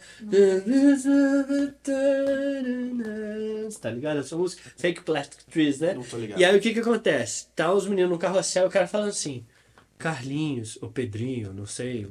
Tá 3.81 3.91
ligado? 3.91 4.21
Essa 4.21 4.37
música? 4.37 4.63
Fake 4.77 5.03
Plastic 5.03 5.43
Trees, 5.51 5.81
né? 5.81 5.95
Não 5.95 6.03
tô 6.03 6.17
ligado. 6.17 6.41
E 6.41 6.45
aí 6.45 6.57
o 6.57 6.61
que 6.61 6.73
que 6.73 6.81
acontece? 6.81 7.47
Tá 7.55 7.73
os 7.73 7.87
meninos 7.87 8.11
no 8.11 8.19
carrossel 8.19 8.65
e 8.65 8.69
o 8.69 8.71
cara 8.71 8.87
falando 8.87 9.09
assim: 9.11 9.45
Carlinhos, 9.99 10.79
ou 10.81 10.89
Pedrinho, 10.91 11.53
não 11.53 11.67
sei. 11.67 12.07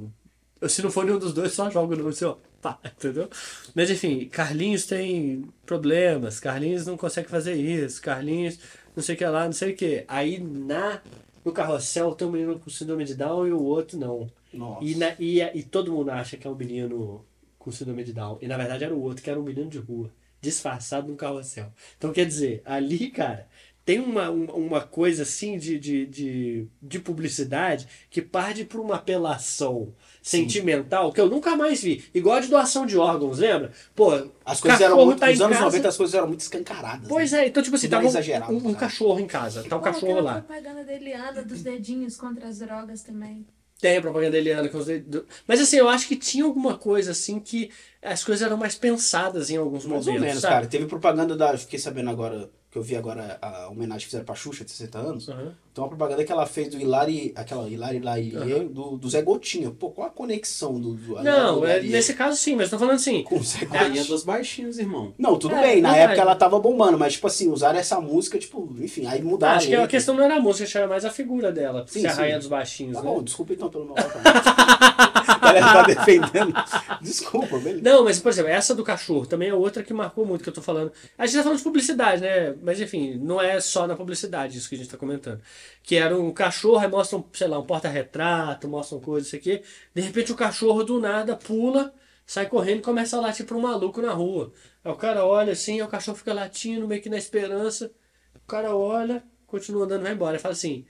Se 0.68 0.82
não 0.82 0.92
for 0.92 1.06
nenhum 1.06 1.20
dos 1.20 1.34
dois, 1.34 1.52
só 1.54 1.70
joga 1.70 1.94
o 1.94 1.98
nome 1.98 2.10
assim, 2.10 2.26
ó. 2.26 2.36
Pá, 2.62 2.80
entendeu? 2.86 3.30
Mas 3.76 3.90
enfim, 3.90 4.26
Carlinhos 4.32 4.86
tem 4.86 5.46
problemas, 5.66 6.40
Carlinhos 6.40 6.86
não 6.86 6.96
consegue 6.98 7.30
fazer 7.30 7.56
isso, 7.56 8.02
Carlinhos 8.02 8.58
não 8.96 9.04
sei 9.04 9.16
o 9.16 9.18
que 9.18 9.26
lá, 9.26 9.46
não 9.46 9.52
sei 9.54 9.74
o 9.74 9.76
que. 9.76 10.06
Aí 10.08 10.40
na, 10.40 11.02
no 11.44 11.52
carrossel 11.52 12.16
tem 12.16 12.28
um 12.28 12.32
menino 12.32 12.60
com 12.60 12.70
síndrome 12.70 13.06
de 13.06 13.16
Down 13.16 13.48
e 13.48 13.52
o 13.52 13.62
outro 13.62 13.98
não. 13.98 14.30
Nossa. 14.54 14.84
E, 14.84 14.96
na, 14.96 15.16
e, 15.20 15.42
e 15.42 15.64
todo 15.64 15.92
mundo 15.92 16.10
acha 16.10 16.38
que 16.38 16.48
é 16.48 16.50
um 16.50 16.56
menino 16.56 17.26
com 17.58 17.72
síndrome 17.72 18.04
de 18.04 18.14
Down. 18.14 18.38
E 18.42 18.48
na 18.48 18.58
verdade 18.58 18.84
era 18.84 18.94
o 18.94 19.02
outro, 19.02 19.24
que 19.24 19.30
era 19.30 19.40
um 19.40 19.44
menino 19.44 19.70
de 19.70 19.80
rua, 19.80 20.12
disfarçado 20.42 21.08
num 21.08 21.16
carrossel. 21.16 21.72
Então 21.98 22.12
quer 22.12 22.26
dizer, 22.26 22.62
ali, 22.66 23.10
cara, 23.10 23.48
tem 23.86 24.00
uma, 24.00 24.30
uma 24.30 24.82
coisa 24.82 25.24
assim 25.24 25.58
de, 25.58 25.78
de, 25.78 26.06
de, 26.06 26.68
de 26.82 27.00
publicidade 27.00 27.88
que 28.10 28.22
parte 28.22 28.64
para 28.64 28.80
uma 28.80 28.96
apelação 28.96 29.94
sentimental 30.22 31.12
que 31.12 31.20
eu 31.20 31.30
nunca 31.30 31.56
mais 31.56 31.82
vi. 31.84 32.04
Igual 32.14 32.38
a 32.38 32.40
de 32.40 32.48
doação 32.48 32.86
de 32.86 32.98
órgãos, 32.98 33.40
lembra? 33.40 33.72
Pô, 33.94 34.12
As 34.46 34.60
coisas 34.62 34.80
eram 34.82 35.06
muito. 35.06 35.20
tá 35.20 35.28
nos 35.30 35.42
anos 35.42 35.54
casa. 35.58 35.66
90 35.66 35.88
as 35.90 35.98
coisas 35.98 36.16
eram 36.16 36.28
muito 36.28 36.40
escancaradas. 36.40 37.08
Pois 37.08 37.32
né? 37.32 37.44
é, 37.44 37.48
então 37.48 37.62
tipo 37.62 37.76
assim, 37.76 37.88
Tudo 37.90 38.12
tava 38.12 38.52
um, 38.54 38.56
um- 38.58 38.70
um 38.70 38.74
cachorro 38.74 39.20
em 39.20 39.28
casa, 39.28 39.64
tá 39.64 39.76
um 39.76 39.80
Pô, 39.80 39.86
cachorro 39.86 40.22
lá. 40.22 40.42
propaganda 40.42 40.84
da 40.84 40.94
Eliana 40.94 41.44
dos 41.44 41.62
dedinhos 41.62 42.16
contra 42.16 42.48
as 42.48 42.60
drogas 42.60 43.04
também. 43.04 43.46
Tem 43.82 43.98
a 43.98 44.02
propaganda 44.02 44.38
Eliana 44.38 44.70
com 44.70 44.78
os 44.78 44.86
dedos. 44.86 45.24
Mas 45.46 45.60
assim, 45.60 45.76
eu 45.76 45.90
acho 45.90 46.08
que 46.08 46.16
tinha 46.16 46.46
alguma 46.46 46.78
coisa 46.78 47.12
assim 47.12 47.38
que 47.38 47.70
as 48.02 48.24
coisas 48.24 48.46
eram 48.46 48.56
mais 48.56 48.76
pensadas 48.76 49.50
em 49.50 49.58
alguns 49.58 49.86
Mais 49.86 50.06
momentos. 50.06 50.22
ou 50.22 50.22
menos, 50.28 50.42
sabe? 50.42 50.54
cara. 50.54 50.68
Teve 50.68 50.86
propaganda 50.86 51.36
da. 51.36 51.58
Fiquei 51.58 51.78
sabendo 51.78 52.10
agora, 52.10 52.50
que 52.74 52.80
eu 52.80 52.82
vi 52.82 52.96
agora 52.96 53.38
a 53.40 53.68
homenagem 53.70 54.00
que 54.00 54.06
fizeram 54.06 54.26
pra 54.26 54.34
Xuxa 54.34 54.66
de 54.66 54.72
60 54.72 54.98
anos. 54.98 55.30
Aham. 55.30 55.54
Tem 55.74 55.84
uma 55.84 55.88
propaganda 55.88 56.24
que 56.24 56.32
ela 56.32 56.46
fez 56.48 56.70
do 56.70 56.80
Hilari, 56.80 57.32
aquela 57.36 57.70
Hilari 57.70 58.00
Laie, 58.00 58.32
do, 58.70 58.98
do 58.98 59.10
Zé 59.10 59.22
Gotinha. 59.22 59.70
Pô, 59.72 59.92
qual 59.92 60.08
a 60.08 60.10
conexão 60.10 60.80
do, 60.80 60.94
do 60.96 61.22
Não, 61.24 61.60
do 61.60 61.66
é, 61.68 61.82
nesse 61.82 62.16
caso 62.16 62.36
sim, 62.38 62.56
mas 62.56 62.70
tô 62.72 62.78
falando 62.80 62.96
assim. 62.96 63.22
com 63.24 63.36
o 63.38 63.44
Zé 63.44 63.60
Gotinha? 63.60 63.80
Rainha 63.80 64.04
dos 64.06 64.24
baixinhos, 64.24 64.80
irmão. 64.80 65.14
Não, 65.20 65.38
tudo 65.38 65.56
É, 65.56 65.62
bem, 65.62 65.82
na 65.82 65.96
época 65.96 66.22
ela 66.22 66.36
tava 66.36 66.60
bombando, 66.60 66.98
mas 66.98 67.14
tipo 67.14 67.28
assim, 67.28 67.48
usaram 67.52 67.78
essa 67.78 68.02
música, 68.02 68.40
tipo, 68.40 68.68
enfim, 68.80 69.06
aí 69.06 69.22
mudaram. 69.22 69.58
acho 69.58 69.68
que 69.68 69.76
a 69.76 69.88
questão 69.88 70.16
não 70.16 70.24
era 70.24 70.38
a 70.38 70.40
música, 70.40 70.64
acho 70.64 70.72
que 70.72 70.78
era 70.80 70.88
mais 70.88 71.06
a 71.06 71.12
figura 71.12 71.52
dela. 71.52 71.86
Sim, 71.88 72.02
ser 72.02 72.08
a 72.08 72.12
sim. 72.12 72.18
rainha 72.22 72.38
dos 72.40 72.48
baixinhos, 72.48 72.98
Tá 72.98 73.04
né? 73.04 73.08
bom, 73.10 73.22
desculpa 73.22 73.54
então 73.54 73.70
pelo 73.70 73.86
meu 73.86 73.94
A 74.04 75.13
galera 75.42 75.66
tá 75.66 75.84
defendendo. 75.84 76.54
Desculpa, 77.02 77.58
beleza. 77.58 77.82
Não, 77.82 78.04
mas, 78.04 78.20
por 78.20 78.30
exemplo, 78.30 78.52
essa 78.52 78.76
do 78.76 78.84
cachorro 78.84 79.26
também 79.26 79.50
é 79.50 79.54
outra 79.54 79.84
que 79.84 79.94
marcou 79.94 80.26
muito 80.26 80.44
que 80.44 80.50
eu 80.50 80.54
tô 80.54 80.62
falando. 80.62 80.92
A 81.18 81.26
gente 81.26 81.38
tá 81.38 81.44
falando 81.44 81.58
de 81.58 81.64
publicidade, 81.64 82.22
né? 82.22 82.56
Mas 82.62 82.80
enfim, 82.80 83.16
não 83.16 83.42
é 83.42 83.60
só 83.60 83.88
na 83.88 83.96
publicidade 83.96 84.58
isso 84.58 84.70
que 84.70 84.76
a 84.76 84.78
gente 84.78 84.90
tá 84.90 84.98
comentando. 84.98 85.42
Que 85.82 85.96
era 85.96 86.18
um 86.18 86.32
cachorro, 86.32 86.80
aí 86.80 86.88
mostram, 86.88 87.26
sei 87.34 87.48
lá, 87.48 87.60
um 87.60 87.66
porta-retrato, 87.66 88.68
mostram 88.68 89.00
coisas, 89.00 89.28
isso 89.28 89.36
aqui. 89.36 89.62
De 89.94 90.02
repente 90.02 90.32
o 90.32 90.36
cachorro 90.36 90.84
do 90.84 91.00
nada 91.00 91.36
pula, 91.36 91.94
sai 92.26 92.48
correndo 92.48 92.80
e 92.80 92.82
começa 92.84 93.18
a 93.18 93.22
latir 93.22 93.46
pra 93.46 93.58
um 93.58 93.62
maluco 93.62 94.02
na 94.02 94.12
rua. 94.12 94.52
Aí 94.84 94.92
o 94.92 94.96
cara 94.96 95.26
olha 95.26 95.54
assim, 95.54 95.76
aí 95.76 95.82
o 95.82 95.88
cachorro 95.88 96.18
fica 96.18 96.34
latindo, 96.34 96.88
meio 96.88 97.02
que 97.02 97.10
na 97.10 97.18
esperança. 97.18 97.92
O 98.36 98.48
cara 98.48 98.76
olha, 98.76 99.24
continua 99.48 99.86
andando 99.86 100.04
vai 100.04 100.14
embora. 100.14 100.40
Fala 100.40 100.54
assim. 100.54 100.86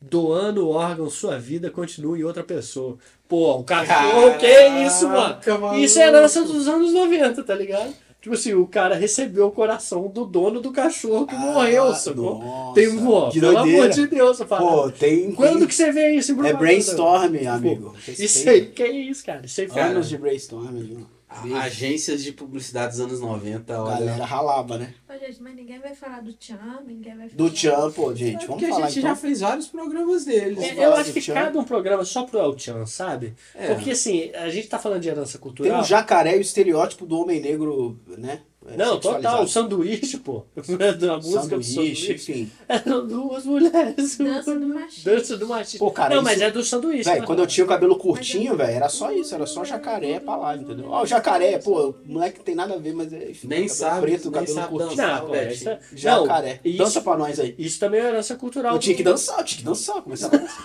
Doando 0.00 0.66
o 0.66 0.70
órgão, 0.70 1.10
sua 1.10 1.38
vida 1.38 1.70
continua 1.70 2.16
em 2.16 2.22
outra 2.22 2.44
pessoa. 2.44 2.96
Pô, 3.28 3.56
o 3.58 3.64
cachorro, 3.64 4.38
que 4.38 4.46
isso, 4.86 5.08
mano? 5.08 5.36
Maluco. 5.60 5.74
Isso 5.80 5.98
é 5.98 6.06
herança 6.06 6.42
dos 6.44 6.68
anos 6.68 6.92
90, 6.92 7.42
tá 7.42 7.54
ligado? 7.54 7.92
Tipo 8.20 8.34
assim, 8.34 8.54
o 8.54 8.66
cara 8.66 8.94
recebeu 8.96 9.46
o 9.46 9.50
coração 9.52 10.08
do 10.08 10.24
dono 10.24 10.60
do 10.60 10.72
cachorro 10.72 11.26
que 11.26 11.34
morreu, 11.36 11.94
sacou? 11.94 12.40
Ah, 12.42 12.44
nossa, 12.44 12.74
Tem 12.74 12.88
um, 12.88 13.30
que 13.30 13.40
pelo 13.40 13.58
amor 13.58 13.88
de 13.90 14.06
Deus, 14.08 14.40
eu 14.40 14.46
falo. 14.46 14.82
Pô, 14.82 14.90
tem. 14.90 15.32
Quando 15.32 15.58
tem- 15.58 15.66
que 15.68 15.74
você 15.74 15.92
vê 15.92 16.10
isso 16.14 16.30
em 16.32 16.34
É 16.34 16.36
propaganda? 16.38 16.58
brainstorm, 16.64 17.48
amigo. 17.48 17.94
Isso 18.06 18.48
aí, 18.50 18.66
que 18.66 18.86
isso, 18.86 19.24
cara? 19.24 19.42
Isso 19.44 19.60
aí 19.60 19.68
foi. 19.68 19.80
Anos 19.82 20.08
de 20.08 20.18
brainstorm, 20.18 20.66
amigo. 20.68 21.06
A- 21.28 21.42
Agências 21.62 22.22
de 22.24 22.32
publicidade 22.32 22.92
dos 22.92 23.00
anos 23.00 23.20
90, 23.20 23.74
A 23.74 23.84
olha. 23.84 23.98
galera 23.98 24.24
ralava, 24.24 24.78
né? 24.78 24.94
Ô, 25.08 25.12
gente, 25.18 25.42
mas 25.42 25.54
ninguém 25.54 25.78
vai 25.78 25.94
falar 25.94 26.20
do 26.22 26.32
Tchan, 26.32 26.82
ninguém 26.86 27.16
vai 27.16 27.28
falar. 27.28 27.36
Do 27.36 27.50
Tchan, 27.50 27.90
pô, 27.92 28.14
gente, 28.14 28.44
É 28.44 28.46
vamos 28.46 28.46
porque 28.46 28.64
a 28.64 28.68
falar 28.70 28.86
gente 28.88 28.98
então. 29.00 29.10
já 29.10 29.16
fez 29.16 29.40
vários 29.40 29.66
programas 29.66 30.24
deles. 30.24 30.58
É, 30.58 30.74
falar 30.74 30.86
eu 30.86 30.94
acho 30.94 31.12
que 31.12 31.20
Tchan. 31.20 31.34
cada 31.34 31.58
um 31.58 31.64
programa 31.64 32.04
só 32.04 32.22
pro 32.24 32.38
El 32.38 32.58
Chan, 32.58 32.86
sabe? 32.86 33.34
É. 33.54 33.74
Porque 33.74 33.90
assim, 33.90 34.30
a 34.34 34.48
gente 34.48 34.68
tá 34.68 34.78
falando 34.78 35.02
de 35.02 35.08
herança 35.08 35.32
Tem 35.32 35.40
cultural. 35.42 35.82
o 35.82 35.84
jacaré 35.84 36.34
e 36.36 36.38
o 36.38 36.40
estereótipo 36.40 37.04
do 37.04 37.18
homem 37.20 37.40
negro, 37.40 38.00
né? 38.06 38.40
É 38.72 38.76
Não, 38.76 38.98
total, 39.00 39.44
o 39.44 39.48
sanduíche, 39.48 40.18
pô. 40.18 40.44
Da 40.98 41.16
música 41.16 41.56
do 41.56 41.62
Sanduíche, 41.64 41.74
sanduíche. 41.74 42.12
enfim. 42.12 42.50
Eram 42.68 43.06
duas 43.06 43.44
mulheres. 43.44 44.16
Dança 44.18 44.54
do 44.58 44.66
machismo. 44.68 45.04
Dança 45.04 45.36
do 45.36 45.46
machismo. 45.48 45.78
Pô, 45.86 45.90
cara, 45.92 46.14
não, 46.16 46.22
mas 46.22 46.34
isso- 46.36 46.44
é 46.44 46.50
do 46.50 46.62
sanduíche. 46.64 47.04
Véi, 47.10 47.20
né? 47.20 47.26
quando 47.26 47.38
eu 47.40 47.46
tinha 47.46 47.64
o 47.64 47.68
cabelo 47.68 47.96
curtinho, 47.96 48.56
velho, 48.56 48.70
era 48.70 48.88
só 48.88 49.10
isso, 49.12 49.34
era 49.34 49.46
só 49.46 49.64
jacaré 49.64 50.20
pra 50.20 50.36
lá, 50.36 50.56
entendeu? 50.56 50.86
Ó, 50.90 51.02
o 51.02 51.06
jacaré, 51.06 51.58
pô, 51.58 51.88
o 51.90 51.94
moleque 52.04 52.40
tem 52.40 52.54
nada 52.54 52.74
a 52.74 52.78
ver, 52.78 52.92
mas 52.94 53.12
é. 53.12 53.30
enfim, 53.30 53.46
Nem 53.48 53.68
sabe, 53.68 54.02
preto, 54.02 54.24
nem 54.24 54.32
cabelo 54.32 54.54
sabe 54.54 54.68
curtinho. 54.68 54.90
dançar. 54.96 55.22
Não, 55.22 55.30
Betinho. 55.30 55.52
isso 55.52 55.68
é- 55.68 55.78
Jacaré. 55.94 56.60
Não, 56.64 56.70
isso- 56.70 56.78
Dança 56.78 57.00
pra 57.00 57.16
nós 57.16 57.40
aí. 57.40 57.54
Isso 57.58 57.78
também 57.80 58.00
é 58.00 58.04
herança 58.08 58.34
cultural. 58.36 58.74
Eu 58.74 58.78
tinha 58.78 58.96
que 58.96 59.02
dançar, 59.02 59.38
eu 59.38 59.44
tinha 59.44 59.58
que 59.58 59.64
dançar, 59.64 60.02
começar 60.02 60.26
a 60.26 60.30
dançar. 60.30 60.64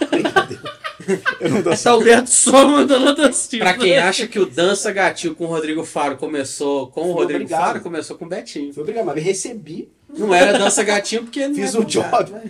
Eu 1.39 1.49
não 1.49 1.57
Essa 1.57 1.69
dançava. 1.69 1.95
Alberto 1.97 2.29
só 2.29 2.67
mandando 2.67 3.09
a 3.09 3.11
dancinha. 3.13 3.63
Pra 3.63 3.73
quem 3.73 3.97
acha 3.97 4.27
que 4.27 4.39
o 4.39 4.45
Dança 4.45 4.91
Gatil 4.91 5.35
com 5.35 5.45
o 5.45 5.47
Rodrigo 5.47 5.83
Faro 5.83 6.17
começou 6.17 6.87
com 6.87 7.01
o 7.01 7.03
Foi 7.05 7.13
Rodrigo 7.13 7.43
obrigado. 7.43 7.65
Faro, 7.65 7.81
começou 7.81 8.17
com 8.17 8.25
o 8.25 8.29
Betinho. 8.29 8.73
Foi 8.73 8.83
obrigado, 8.83 9.05
mas 9.05 9.17
eu 9.17 9.23
recebi, 9.23 9.89
Não 10.09 10.33
era 10.33 10.57
Dança 10.57 10.83
Gatinho 10.83 11.23
porque 11.23 11.47
fiz 11.53 11.75
é 11.75 11.79
o 11.79 11.83
job. 11.83 12.31
né? 12.31 12.43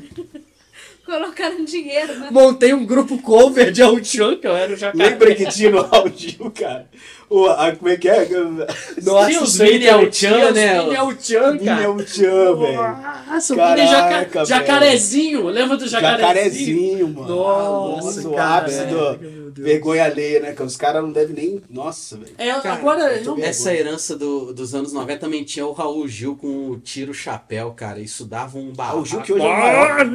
Colocaram 1.06 1.66
dinheiro, 1.66 2.18
né? 2.18 2.30
Montei 2.32 2.74
um 2.74 2.86
grupo 2.86 3.22
cover 3.22 3.72
de 3.72 3.82
Chan, 4.06 4.38
que 4.38 4.48
eu 4.48 4.56
era 4.56 4.72
o 4.74 4.76
jacaré. 4.78 5.10
Lembra 5.10 5.36
que 5.36 5.46
tinha 5.48 5.70
no 5.70 5.80
áudio, 5.80 6.50
cara? 6.52 6.88
O, 7.36 7.48
a, 7.48 7.76
como 7.76 7.90
é 7.90 7.98
que 7.98 8.08
é? 8.08 8.28
Nossa, 9.02 9.42
os 9.42 9.50
isso 9.54 9.64
aí, 9.64 9.74
mini 9.74 9.86
cara, 9.86 10.04
El 10.04 10.12
Chan, 10.14 10.30
tinha 10.34 10.48
os 10.50 10.54
né? 10.54 10.80
Mini 10.84 10.96
El 10.96 11.18
Chan, 11.20 11.58
cara. 11.58 11.92
o 11.92 12.04
Tchan, 12.04 12.56
velho. 12.58 12.98
Nossa, 13.28 13.54
o 13.54 13.58
Caraca, 13.58 13.76
mini 13.82 13.88
jaca... 13.92 14.46
jacarezinho. 14.46 15.48
Lembra 15.48 15.78
do 15.78 15.88
jacarezinho? 15.88 16.28
Jacarezinho, 16.28 17.08
mano. 17.10 17.28
Nossa, 17.36 18.30
o 18.30 18.34
cara. 18.36 18.68
do 18.86 19.18
Deus. 19.52 19.54
vergonha 19.68 20.04
alheia, 20.06 20.40
né? 20.42 20.52
Que 20.54 20.64
os 20.64 20.76
caras 20.78 21.02
não 21.04 21.12
devem 21.12 21.36
nem. 21.36 21.62
Nossa, 21.70 22.18
velho. 22.18 22.34
É, 22.38 22.52
Cara, 22.54 22.74
agora... 22.76 23.22
Não... 23.22 23.38
Essa 23.40 23.74
herança 23.74 24.16
do- 24.16 24.54
dos 24.54 24.74
anos 24.76 24.94
90 24.94 25.20
também 25.20 25.44
tinha 25.44 25.66
o 25.66 25.72
Raul 25.74 26.08
Gil 26.08 26.36
com 26.36 26.70
o 26.70 26.78
tiro 26.80 27.14
chapéu, 27.14 27.72
cara. 27.72 28.00
Isso 28.00 28.26
dava 28.26 28.58
um 28.58 28.72
barraco. 28.74 29.00
O 29.02 29.06
Gil 29.06 29.22
que 29.22 29.32
hoje 29.34 29.44
é 29.46 29.48
o 29.48 29.52
maior, 29.52 30.06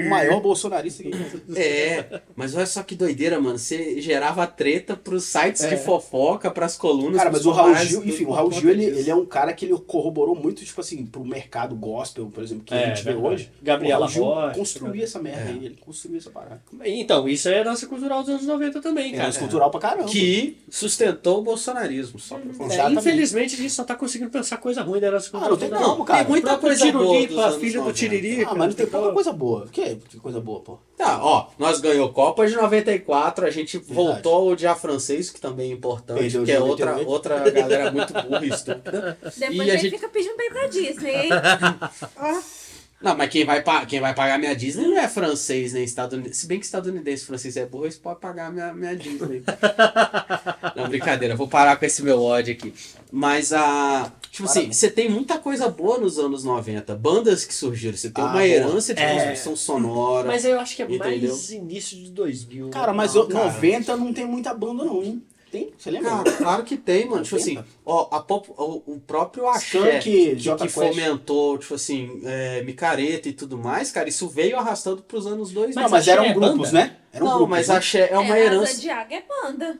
o 0.00 0.08
maior 0.10 0.40
bolsonarista 0.40 1.02
que 1.02 1.10
É, 1.56 2.20
mas 2.34 2.54
olha 2.54 2.66
só 2.66 2.82
que 2.82 2.94
doideira, 2.94 3.40
mano. 3.40 3.58
Você 3.58 4.00
gerava 4.00 4.46
treta 4.46 4.96
pros 4.96 5.24
sites 5.24 5.62
É. 5.64 5.68
de 5.68 5.76
fofoca, 5.76 6.41
pras 6.50 6.76
colunas. 6.76 7.16
Cara, 7.16 7.30
mas 7.30 7.44
o 7.46 7.50
Raul 7.50 7.74
Gil, 7.76 8.04
enfim, 8.04 8.24
o 8.24 8.30
Raul 8.32 8.50
Gil, 8.52 8.70
ele, 8.70 8.84
ele 8.84 9.10
é 9.10 9.14
um 9.14 9.24
cara 9.26 9.52
que 9.52 9.64
ele 9.64 9.78
corroborou 9.78 10.34
muito, 10.34 10.64
tipo 10.64 10.80
assim, 10.80 11.04
pro 11.06 11.24
mercado 11.24 11.74
gospel, 11.74 12.26
por 12.26 12.42
exemplo, 12.42 12.64
que 12.64 12.74
É, 12.74 12.84
a 12.84 12.94
gente 12.94 13.04
vê 13.04 13.14
hoje. 13.14 13.50
Gabriela 13.62 14.06
o 14.06 14.08
Rocha, 14.08 14.58
construiu 14.58 15.02
essa 15.04 15.20
merda 15.20 15.50
É. 15.50 15.52
aí, 15.52 15.64
ele 15.66 15.76
construiu 15.80 16.18
essa 16.18 16.30
parada. 16.30 16.62
Então, 16.84 17.28
isso 17.28 17.48
é 17.48 17.58
herança 17.58 17.86
cultural 17.86 18.20
dos 18.20 18.30
anos 18.30 18.46
90 18.46 18.80
também, 18.80 19.08
É 19.08 19.10
cara. 19.12 19.22
herança 19.24 19.38
cultural 19.38 19.70
pra 19.70 19.80
caramba. 19.80 20.08
Que 20.08 20.58
sustentou 20.70 21.38
o 21.38 21.42
bolsonarismo. 21.42 22.18
Só 22.18 22.36
pra 22.38 22.66
É, 22.74 22.90
infelizmente 22.92 23.54
a 23.54 23.58
gente 23.58 23.72
só 23.72 23.84
tá 23.84 23.94
conseguindo 23.94 24.30
pensar 24.30 24.56
coisa 24.56 24.82
ruim 24.82 25.00
da 25.00 25.06
herança 25.08 25.28
Ah, 25.28 25.30
cultural. 25.32 25.50
não 25.50 25.56
tem 25.58 25.72
hora. 25.72 25.84
como, 25.84 26.04
cara. 26.04 26.18
Tem 26.24 26.28
muita 26.28 26.54
O 26.54 26.58
coisa 26.58 26.92
boa 26.92 27.52
filha 27.58 27.72
do 27.72 27.78
90. 27.86 27.92
Tiririca. 27.92 28.50
Ah, 28.50 28.54
mas 28.54 28.68
não 28.68 28.74
tem 28.74 28.86
pouca 28.86 29.12
coisa 29.12 29.32
boa. 29.32 29.66
Que, 29.70 29.96
que 30.08 30.18
coisa 30.18 30.40
boa, 30.40 30.60
pô. 30.60 30.78
Tá, 30.96 31.18
ó, 31.24 31.48
nós 31.58 31.80
ganhou 31.80 32.08
Copa 32.12 32.46
de 32.46 32.54
94, 32.54 33.46
a 33.46 33.50
gente 33.50 33.76
Verdade. 33.78 33.94
voltou 33.94 34.34
ao 34.34 34.46
odiar 34.48 34.78
francês, 34.78 35.30
que 35.30 35.40
também 35.40 35.70
é 35.70 35.74
importante, 35.74 36.21
Porque 36.30 36.44
de 36.44 36.52
é 36.52 36.60
outra, 36.60 36.86
98. 36.92 37.10
outra 37.10 37.50
galera 37.50 37.90
muito 37.90 38.12
burra 38.12 38.44
e 38.44 38.48
estúpida. 38.48 39.18
Depois 39.36 39.68
E 39.68 39.70
a 39.70 39.76
gente- 39.76 39.90
fica 39.90 40.08
pedindo 40.08 40.34
pra 40.34 40.44
ir 40.44 40.50
pra 40.50 40.66
Disney, 40.68 41.14
hein? 41.14 41.30
Não, 43.02 43.16
mas 43.16 43.30
quem 43.30 43.44
vai, 43.44 43.64
quem 43.88 43.98
vai 44.00 44.14
pagar 44.14 44.38
minha 44.38 44.54
Disney 44.54 44.86
não 44.86 44.96
é 44.96 45.08
francês 45.08 45.72
nem 45.72 45.82
estadunidense. 45.82 46.42
Se 46.42 46.46
bem 46.46 46.60
que 46.60 46.64
estadunidense 46.64 47.24
e 47.24 47.26
francês 47.26 47.56
é 47.56 47.66
burro, 47.66 47.86
eles 47.86 47.96
podem 47.98 48.20
pagar 48.20 48.52
minha, 48.52 48.72
minha 48.72 48.94
Disney. 48.94 49.42
não, 50.76 50.88
brincadeira, 50.88 51.34
vou 51.34 51.48
parar 51.48 51.76
com 51.76 51.84
esse 51.84 52.00
meu 52.00 52.22
ódio 52.22 52.54
aqui. 52.54 52.72
Mas 53.10 53.52
a. 53.52 54.12
Tipo 54.30 54.48
assim, 54.48 54.70
você 54.72 54.88
tem 54.88 55.10
muita 55.10 55.36
coisa 55.38 55.68
boa 55.68 55.98
nos 55.98 56.16
anos 56.16 56.44
90. 56.44 56.94
Bandas 56.94 57.44
que 57.44 57.52
surgiram. 57.52 57.96
Você 57.96 58.08
tem 58.08 58.22
Ah, 58.22 58.28
uma 58.28 58.32
boa. 58.34 58.46
herança 58.46 58.94
de 58.94 59.02
É. 59.02 59.14
construção 59.14 59.56
sonora. 59.56 60.28
Mas 60.28 60.44
eu 60.44 60.60
acho 60.60 60.76
que 60.76 60.82
é 60.82 60.84
Entendeu? 60.84 61.28
mais 61.30 61.50
início 61.50 61.96
de 61.98 62.08
2000. 62.12 62.70
Cara, 62.70 62.92
mas 62.92 63.14
Não, 63.14 63.22
eu- 63.22 63.28
cara. 63.28 63.44
90 63.46 63.96
não 63.96 64.12
tem 64.14 64.24
muita 64.24 64.54
banda, 64.54 64.84
não, 64.84 65.02
hein? 65.02 65.20
Tem? 65.52 65.70
Você 65.76 65.90
lembra? 65.90 66.10
Cara, 66.10 66.32
claro 66.32 66.64
que 66.64 66.78
tem, 66.78 67.06
mano. 67.06 67.22
Tipo 67.22 67.36
Tem, 67.36 67.58
assim, 67.58 67.64
ó, 67.84 68.08
a 68.10 68.20
pop, 68.20 68.50
o, 68.56 68.82
o 68.94 69.00
próprio 69.06 69.46
Axé, 69.46 69.98
que, 69.98 70.34
que 70.34 70.68
fomentou, 70.68 71.58
tipo 71.58 71.74
assim, 71.74 72.22
é, 72.24 72.62
micareta 72.62 73.28
e 73.28 73.34
tudo 73.34 73.58
mais, 73.58 73.92
cara, 73.92 74.08
isso 74.08 74.26
veio 74.30 74.56
arrastando 74.56 75.02
pros 75.02 75.26
anos 75.26 75.52
2000. 75.52 75.82
não, 75.82 75.90
mas 75.90 76.08
eram 76.08 76.24
é 76.24 76.32
grupos, 76.32 76.70
banda? 76.70 76.72
né? 76.72 76.96
Eram 77.12 77.26
não, 77.26 77.36
grupos, 77.36 77.50
mas 77.50 77.68
né? 77.68 77.76
Axé 77.76 78.08
é 78.10 78.18
uma 78.18 78.34
é, 78.34 78.46
herança. 78.46 78.72
Asa 78.72 78.80
de 78.80 78.90
águia 78.90 79.16
é 79.18 79.24
banda. 79.28 79.78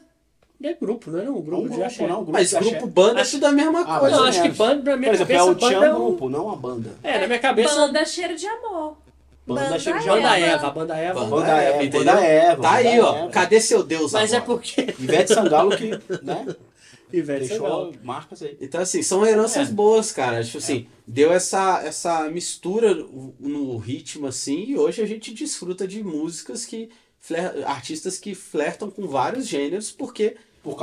É 0.62 0.74
grupo, 0.74 1.10
não 1.10 1.18
é 1.20 1.24
não? 1.24 1.32
Um 1.32 1.36
É 1.36 1.38
um 1.38 1.42
grupo 1.42 1.62
de 1.62 1.68
grupo, 1.70 1.84
axé. 1.86 2.06
não, 2.06 2.14
um 2.14 2.18
grupo 2.18 2.32
Mas 2.32 2.50
de 2.50 2.56
axé. 2.56 2.70
grupo 2.70 2.86
banda 2.86 3.20
é 3.20 3.24
tudo 3.24 3.46
a 3.46 3.52
mesma 3.52 3.80
Ah, 3.80 3.98
coisa. 3.98 4.16
Não, 4.16 4.24
acho 4.24 4.38
ou 4.38 4.44
que 4.44 4.56
banda, 4.56 4.82
pra 4.82 4.96
minha 4.96 5.10
Por 5.10 5.14
exemplo, 5.14 5.32
é 5.32 5.36
cabeça, 5.38 5.50
o 5.50 5.54
banda 5.54 5.66
Tchan 5.74 5.84
é 5.86 5.92
um... 5.92 6.04
grupo, 6.04 6.28
não 6.28 6.46
uma 6.46 6.56
banda. 6.56 6.90
É, 7.02 7.18
na 7.18 7.26
minha 7.26 7.38
cabeça... 7.38 7.74
Banda 7.74 8.04
cheiro 8.04 8.36
de 8.36 8.46
amor. 8.46 8.96
Banda 9.46 9.78
Banda 9.78 10.38
Eva. 10.38 10.56
Eva, 10.56 10.66
a 10.66 10.70
banda 10.70 10.96
Eva. 10.96 11.20
Banda 11.20 11.30
Banda 11.36 11.48
Eva, 11.50 11.62
Eva, 11.74 11.84
entendeu? 11.84 12.14
Banda 12.14 12.24
Eva. 12.26 12.62
Tá 12.62 12.72
aí, 12.72 12.84
Banda 12.96 13.04
ó. 13.10 13.16
Eva. 13.18 13.30
Cadê 13.30 13.60
seu 13.60 13.82
Deus 13.82 14.12
Mas 14.12 14.32
é 14.32 14.36
agora? 14.36 14.46
porque... 14.58 14.80
Ivete 14.98 15.34
Sangalo 15.34 15.76
que, 15.76 15.90
né? 16.22 16.46
Ivete 17.12 17.40
Deixou 17.48 17.58
Sangalo. 17.66 17.94
marcas 18.02 18.42
aí. 18.42 18.56
Então, 18.60 18.80
assim, 18.80 19.02
são 19.02 19.26
heranças 19.26 19.68
É. 19.68 19.72
boas, 19.72 20.12
cara. 20.12 20.42
Tipo 20.44 20.58
assim, 20.58 20.86
deu 21.06 21.32
essa, 21.32 21.82
essa 21.84 22.28
mistura 22.30 22.94
no 23.38 23.76
ritmo, 23.78 24.26
assim, 24.26 24.64
e 24.64 24.78
hoje 24.78 25.02
a 25.02 25.06
gente 25.06 25.34
desfruta 25.34 25.86
de 25.86 26.02
músicas 26.02 26.64
que. 26.64 26.88
fler- 27.20 27.64
artistas 27.66 28.18
que 28.18 28.34
flertam 28.34 28.90
com 28.90 29.06
vários 29.06 29.46
gêneros, 29.46 29.90
porque 29.90 30.36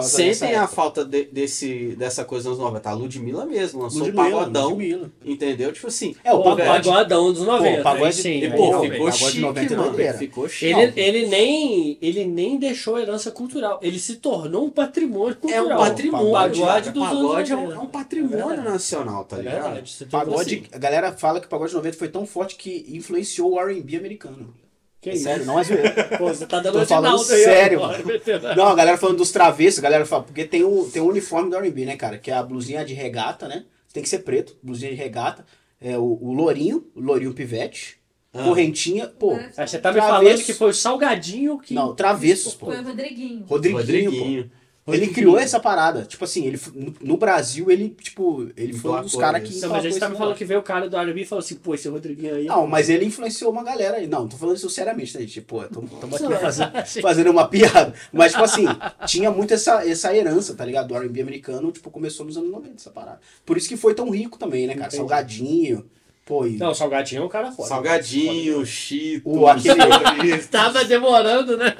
sentem 0.03 0.49
dessa 0.49 0.61
a 0.63 0.67
falta 0.67 1.05
de- 1.05 1.25
desse, 1.25 1.95
dessa 1.97 2.25
coisa 2.25 2.49
nos 2.49 2.59
90. 2.59 2.89
A 2.89 2.93
Ludmilla 2.93 3.45
mesmo 3.45 3.81
lançou 3.81 4.01
o 4.01 4.05
Ludmilla, 4.05 4.29
pagodão, 4.39 4.69
Ludmilla. 4.69 5.11
entendeu? 5.25 5.71
Tipo 5.71 5.87
assim. 5.87 6.15
É, 6.23 6.33
o 6.33 6.43
pagode. 6.43 6.67
pagodão 6.89 7.31
dos 7.33 7.43
90. 7.45 7.77
Pô, 7.77 7.83
pagode- 7.83 8.15
sim. 8.15 8.43
E, 8.43 8.49
pô, 8.51 8.69
realmente. 8.69 8.91
ficou 8.91 9.05
pagode 9.07 9.25
chique, 9.25 9.39
90 9.39 9.73
é 9.73 9.77
mano. 9.77 10.17
Ficou 10.17 10.49
chique. 10.49 10.79
Ele, 10.79 10.93
ele, 11.01 11.27
nem, 11.27 11.97
ele 12.01 12.25
nem 12.25 12.57
deixou 12.57 12.99
herança 12.99 13.31
cultural. 13.31 13.79
Ele 13.81 13.97
se 13.99 14.15
tornou 14.17 14.65
um 14.65 14.69
patrimônio 14.69 15.37
É 15.47 15.61
um 15.61 15.65
cultural. 15.65 15.79
patrimônio. 15.79 16.31
Pagode 16.31 16.61
cara. 16.61 16.91
dos 16.91 17.03
pagode 17.07 17.51
é 17.51 17.55
um, 17.55 17.61
90. 17.61 17.75
é 17.75 17.79
um 17.83 17.87
patrimônio 17.87 18.51
É 18.59 18.61
nacional, 18.61 19.23
tá 19.25 19.37
É 19.37 19.41
ligado? 19.41 19.83
Pagode, 20.11 20.55
assim. 20.55 20.63
a 20.73 20.77
galera 20.77 21.11
fala 21.13 21.39
que 21.39 21.45
o 21.45 21.49
pagode 21.49 21.73
90 21.73 21.97
foi 21.97 22.09
tão 22.09 22.25
forte 22.25 22.55
que 22.55 22.85
influenciou 22.89 23.53
o 23.53 23.59
R&B 23.59 23.95
americano. 23.95 24.53
Que 25.01 25.11
É 25.11 25.13
isso? 25.13 25.23
sério, 25.23 25.45
não 25.45 25.57
é 25.59 25.63
zoeira. 25.63 26.03
Pô, 26.17 26.27
você 26.27 26.45
tá 26.45 26.59
dando 26.59 26.79
Tô 26.79 26.85
falando 26.85 27.19
aí 27.21 27.43
sério, 27.43 27.79
veterano. 28.05 28.55
Não, 28.57 28.67
a 28.67 28.75
galera 28.75 28.97
falando 28.97 29.17
dos 29.17 29.31
travessos, 29.31 29.79
a 29.79 29.81
galera 29.81 30.05
fala, 30.05 30.23
porque 30.23 30.43
tem 30.43 30.63
o, 30.63 30.89
tem 30.91 31.01
o 31.01 31.07
uniforme 31.07 31.49
do 31.49 31.55
R&B, 31.55 31.85
né, 31.85 31.95
cara? 31.95 32.17
Que 32.17 32.29
é 32.31 32.33
a 32.33 32.43
blusinha 32.43 32.83
de 32.83 32.93
regata, 32.93 33.47
né? 33.47 33.63
Tem 33.93 34.03
que 34.03 34.09
ser 34.09 34.19
preto, 34.19 34.57
blusinha 34.61 34.91
de 34.91 34.97
regata. 34.97 35.45
É 35.81 35.97
o, 35.97 36.17
o 36.21 36.33
lourinho, 36.33 36.85
o 36.93 36.99
lourinho 37.01 37.33
pivete, 37.33 37.97
Ah. 38.33 38.43
correntinha, 38.43 39.07
pô. 39.07 39.31
Aí 39.55 39.65
você 39.67 39.79
tá 39.79 39.89
me 39.93 39.99
Travessos. 40.01 40.09
falando 40.09 40.43
que 40.45 40.53
foi 40.53 40.69
o 40.69 40.73
Salgadinho 40.73 41.57
que... 41.59 41.73
Não, 41.73 41.95
travessos, 41.95 42.53
pô. 42.53 42.65
Foi 42.65 42.79
o 42.79 42.83
Rodriguinho. 42.83 43.45
Rodriguinho, 43.47 43.79
Rodriguinho. 43.81 44.43
pô. 44.43 44.58
Ele 44.93 45.07
criou 45.07 45.37
essa 45.39 45.59
parada. 45.59 46.03
Tipo 46.03 46.23
assim, 46.25 46.45
ele 46.45 46.59
no, 46.73 46.93
no 47.01 47.17
Brasil, 47.17 47.69
ele, 47.69 47.89
tipo, 48.01 48.47
ele 48.55 48.73
foi 48.73 48.91
um 48.91 49.01
dos 49.01 49.15
caras 49.15 49.41
que. 49.47 49.59
Não, 49.59 49.69
mas 49.69 49.85
aí 49.85 49.91
você 49.91 49.97
emplacou 49.97 50.15
tá 50.15 50.19
falando 50.19 50.35
que 50.37 50.45
veio 50.45 50.59
o 50.59 50.63
cara 50.63 50.89
do 50.89 50.97
R&B 50.97 51.21
e 51.21 51.25
falou 51.25 51.39
assim, 51.43 51.55
pô, 51.55 51.73
esse 51.75 51.87
Rodriguinho 51.87 52.35
aí... 52.35 52.45
Não, 52.45 52.65
mas 52.67 52.89
ele 52.89 53.05
influenciou 53.05 53.51
uma 53.51 53.63
galera 53.63 53.97
aí. 53.97 54.07
Não, 54.07 54.27
tô 54.27 54.37
falando 54.37 54.55
isso 54.57 54.69
seriamente, 54.69 55.15
né, 55.15 55.21
gente? 55.21 55.41
Pô, 55.41 55.63
tamo, 55.63 55.87
tamo 55.87 56.15
aqui 56.15 56.35
fazendo, 56.39 56.71
fazendo 57.01 57.29
uma 57.31 57.47
piada. 57.47 57.93
Mas, 58.11 58.31
tipo 58.31 58.43
assim, 58.43 58.65
tinha 59.05 59.31
muito 59.31 59.53
essa, 59.53 59.87
essa 59.87 60.15
herança, 60.15 60.55
tá 60.55 60.65
ligado? 60.65 60.87
Do 60.89 60.95
R&B 60.95 61.21
americano, 61.21 61.71
tipo, 61.71 61.89
começou 61.89 62.25
nos 62.25 62.37
anos 62.37 62.51
90, 62.51 62.75
essa 62.77 62.89
parada. 62.89 63.19
Por 63.45 63.57
isso 63.57 63.67
que 63.67 63.77
foi 63.77 63.93
tão 63.93 64.09
rico 64.09 64.37
também, 64.37 64.67
né, 64.67 64.73
cara? 64.73 64.87
Entendi. 64.87 64.97
Salgadinho, 64.97 65.85
pô, 66.25 66.45
e 66.45 66.57
Não, 66.57 66.71
o 66.71 66.75
Salgadinho 66.75 67.21
é 67.23 67.25
um 67.25 67.29
cara 67.29 67.51
foda. 67.51 67.67
Salgadinho, 67.69 68.65
Chito. 68.65 69.29
O 69.29 69.47
aquele- 69.47 70.37
Tava 70.51 70.83
demorando, 70.85 71.57
né? 71.57 71.73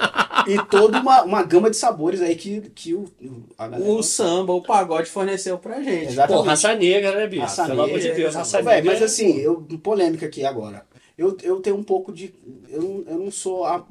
E 0.50 0.66
toda 0.66 1.00
uma, 1.00 1.24
uma 1.24 1.44
gama 1.44 1.70
de 1.70 1.78
sabores 1.78 2.22
aí 2.22 2.36
que, 2.36 2.62
que 2.74 2.94
o, 2.94 3.06
a 3.58 3.68
galera... 3.68 3.92
O 3.92 4.02
samba, 4.04 4.54
o 4.54 4.62
pagode 4.62 5.10
forneceu 5.10 5.58
pra 5.58 5.82
gente. 5.82 6.08
Exatamente. 6.08 6.44
Pô, 6.44 6.50
raça 6.50 6.76
negra, 6.76 7.16
né, 7.16 7.28
bicho? 7.28 7.42
Raça 7.44 7.66
Pelo 7.66 7.82
amor 7.84 7.98
de 8.00 8.04
negra, 8.08 8.16
Deus, 8.18 8.36
raça 8.36 8.62
negra. 8.62 8.92
mas 8.92 9.02
assim, 9.04 9.38
eu, 9.38 9.66
polêmica 9.82 10.26
aqui 10.26 10.46
agora. 10.46 10.86
Eu, 11.18 11.36
eu 11.44 11.60
tenho 11.60 11.76
um 11.76 11.84
pouco 11.84 12.14
de. 12.14 12.34
Eu 12.70 12.82
não, 12.82 13.04
eu 13.14 13.20
não 13.20 13.32
sou 13.32 13.66
a- 13.66 13.86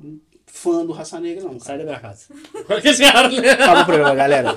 fã 0.46 0.84
do 0.84 0.92
Raça 0.92 1.20
Negra, 1.20 1.42
não. 1.42 1.50
Cara. 1.50 1.60
Sai 1.60 1.78
da 1.78 1.84
minha 1.84 2.00
casa. 2.00 2.24
Olha 2.70 2.88
esse 2.88 3.02
cara, 3.02 3.28
né? 3.28 3.50
Acaba 3.50 3.82
o 3.82 3.84
programa, 3.84 4.14
galera. 4.14 4.56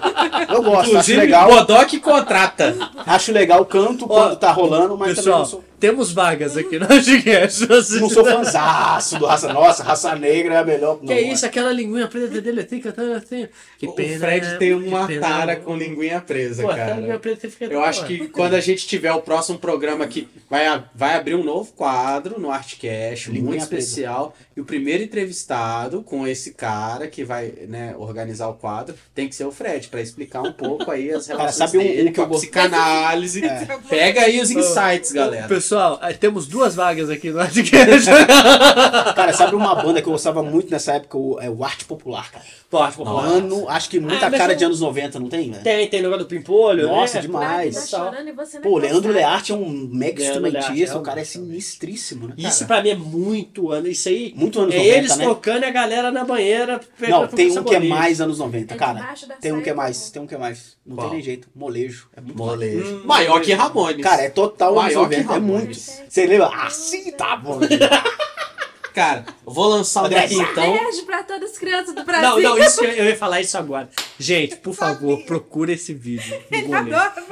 Eu 0.50 0.64
gosto, 0.64 0.80
acho 0.80 0.90
Inclusive, 0.92 1.18
legal. 1.20 1.50
Bodoc 1.50 2.00
contrata. 2.00 2.74
Acho 3.06 3.34
legal, 3.34 3.66
canto 3.66 4.08
quando 4.08 4.38
tá 4.38 4.52
rolando, 4.54 4.98
mas 4.98 5.16
Pessoal, 5.18 5.44
também 5.44 5.44
não 5.44 5.46
sou. 5.50 5.64
Temos 5.82 6.12
vagas 6.14 6.56
aqui 6.56 6.78
no 6.80 6.88
podcast. 6.88 7.68
Não 8.00 8.10
sou 8.10 8.24
fãzaço 8.24 9.18
do 9.20 9.26
Raça. 9.26 9.52
Nossa, 9.52 9.84
Raça 9.84 10.16
Negra 10.16 10.54
é 10.54 10.58
a 10.60 10.64
melhor. 10.64 11.00
Que 11.00 11.12
é 11.12 11.22
isso, 11.22 11.46
aquela 11.46 11.74
linguinha 11.74 12.08
preta 12.08 12.40
dele 12.40 12.64
tem 12.64 12.80
cantando 12.80 13.14
assim. 13.14 13.48
Que 13.80 13.88
o 13.88 13.94
pena, 13.94 14.20
Fred 14.20 14.58
tem 14.60 14.74
uma 14.74 15.08
que 15.08 15.16
pena. 15.16 15.28
tara 15.28 15.56
com 15.56 15.76
linguinha 15.76 16.22
presa, 16.22 16.62
Pô, 16.62 16.70
cara. 16.70 16.94
linguinha 16.96 17.20
fica 17.20 17.66
Eu 17.66 17.84
acho 17.84 18.06
que 18.06 18.28
quando 18.28 18.54
a 18.54 18.62
gente 18.62 18.86
tiver 18.88 19.12
o 19.12 19.22
próximo 19.22 19.58
programa 19.58 20.06
aqui, 20.06 20.28
vai, 20.50 20.84
vai 20.94 21.16
abrir 21.16 21.34
um 21.36 21.44
novo 21.44 21.74
quadro 21.74 22.40
no 22.40 22.52
Artcast, 22.52 23.30
Linguinha 23.30 23.50
muito 23.50 23.68
presa. 23.68 23.84
especial. 23.88 24.36
E 24.56 24.62
o 24.62 24.66
primeiro 24.66 25.02
entrevistado 25.04 26.04
com 26.04 26.28
esse 26.28 26.54
cara 26.54 27.08
que 27.08 27.24
vai 27.24 27.52
né, 27.68 27.96
organizar 27.98 28.48
o 28.50 28.54
quadro 28.54 28.94
tem 29.16 29.28
que 29.28 29.34
ser 29.36 29.46
o 29.46 29.52
Fred, 29.52 29.88
pra 29.88 30.00
explicar 30.00 30.42
um 30.44 30.52
pouco 30.54 30.92
aí 30.92 31.12
as 31.12 31.26
Cara, 31.26 31.40
relações 31.40 31.72
sabe 31.72 31.78
um- 31.80 31.88
dele 31.88 32.10
um 32.10 32.14
que 32.14 32.20
com 32.20 32.22
eu 32.22 32.30
psicanálise. 32.30 33.42
Pega 33.90 34.22
aí 34.22 34.40
os 34.40 34.52
insights, 34.52 35.12
galera. 35.12 35.48
Pessoal, 35.48 35.71
aí 36.02 36.14
temos 36.16 36.48
duas 36.48 36.76
vagas 36.76 37.10
aqui 37.10 37.30
no 37.32 37.40
Artcast. 37.42 38.10
Cara, 39.16 39.34
sabe 39.34 39.56
uma 39.56 39.76
banda 39.76 40.02
que 40.02 40.08
eu 40.08 40.12
gostava 40.14 40.42
muito 40.44 40.72
nessa 40.72 40.94
época? 40.94 41.18
O, 41.18 41.40
é 41.40 41.50
o 41.50 41.64
Arte 41.64 41.86
Popular, 41.86 42.32
cara. 42.32 42.44
Pode, 42.70 42.96
popular. 42.96 43.24
Mano, 43.24 43.68
acho 43.68 43.90
que 43.90 44.00
muita 44.00 44.28
Ah, 44.28 44.32
cara 44.32 44.54
eu- 44.54 44.58
de 44.58 44.64
anos 44.64 44.80
90, 44.80 45.20
não 45.20 45.28
tem, 45.28 45.52
velho? 45.52 45.62
Tem, 45.64 45.88
tem 45.90 46.02
negócio 46.02 46.24
do 46.24 46.28
pimpolho, 46.28 46.88
Nossa, 46.88 47.16
né? 47.16 47.22
demais. 47.22 47.90
Tá 47.90 48.14
Pô, 48.64 48.80
é 48.80 48.84
Leandro. 48.84 49.12
Learte 49.12 49.52
é 49.52 49.56
um 49.56 49.70
mega 49.92 50.22
Leandro 50.22 50.48
instrumentista, 50.48 50.96
é 50.96 50.98
um 50.98 51.02
o 51.02 51.04
cara 51.04 51.20
é 51.20 51.24
sinistríssimo, 51.26 52.28
né? 52.30 52.34
Isso 52.38 52.66
cara? 52.66 52.82
pra 52.82 52.82
mim 52.84 52.90
é 52.92 52.96
muito 52.96 53.72
ano. 53.72 53.88
Isso 53.90 54.08
aí 54.08 54.34
Muito 54.38 54.60
anos 54.62 54.74
é 54.74 54.78
90, 54.78 54.98
eles 54.98 55.18
né? 55.18 55.26
tocando 55.26 55.64
e 55.64 55.66
a 55.66 55.70
galera 55.72 56.12
na 56.12 56.24
banheira 56.24 56.80
Não, 57.10 57.28
tem 57.28 57.52
um 57.58 57.64
que 57.64 57.76
é 57.76 57.80
mais 57.80 58.22
anos 58.22 58.40
90, 58.40 58.74
É 58.74 58.78
cara. 58.78 59.14
Tem 59.42 59.52
um 59.52 59.62
que 59.62 59.70
é 59.70 59.74
mais, 59.74 60.10
tem 60.10 60.22
um 60.22 60.28
que 60.28 60.36
é 60.36 60.38
mais. 60.38 60.78
Não 60.86 60.96
tem 60.96 61.10
nem 61.12 61.22
jeito. 61.22 61.50
Molejo. 61.54 62.08
É 62.16 62.22
muito. 62.22 62.38
Molejo. 62.38 63.02
Maior 63.06 63.42
que 63.42 63.52
Ramones. 63.54 64.02
Cara, 64.02 64.22
é 64.24 64.30
total 64.30 64.80
anos 64.80 64.94
Maior 64.94 65.10
que 65.10 65.18
90, 65.18 65.32
é 65.32 65.36
Ramones. 65.36 65.61
Muito. 65.62 65.80
Você 65.80 66.26
lembra? 66.26 66.48
Assim 66.48 67.12
tá 67.12 67.36
bom. 67.36 67.60
Cara, 68.94 69.26
eu 69.46 69.54
vou 69.54 69.68
lançar 69.70 70.04
um 70.04 70.06
André, 70.08 70.22
daqui 70.22 70.36
então. 70.36 70.78
Beijo 70.78 71.06
pra 71.06 71.24
todas 71.24 71.52
as 71.52 71.58
crianças 71.58 71.96
do 71.96 72.04
Brasil. 72.04 72.30
Não, 72.30 72.40
não, 72.40 72.58
isso 72.58 72.82
que 72.82 72.86
eu 72.86 73.06
ia 73.06 73.16
falar 73.16 73.40
isso 73.40 73.58
agora. 73.58 73.90
Gente, 74.20 74.58
por 74.58 74.74
favor, 74.74 75.24
procura 75.24 75.72
esse 75.72 75.94
vídeo. 75.94 76.42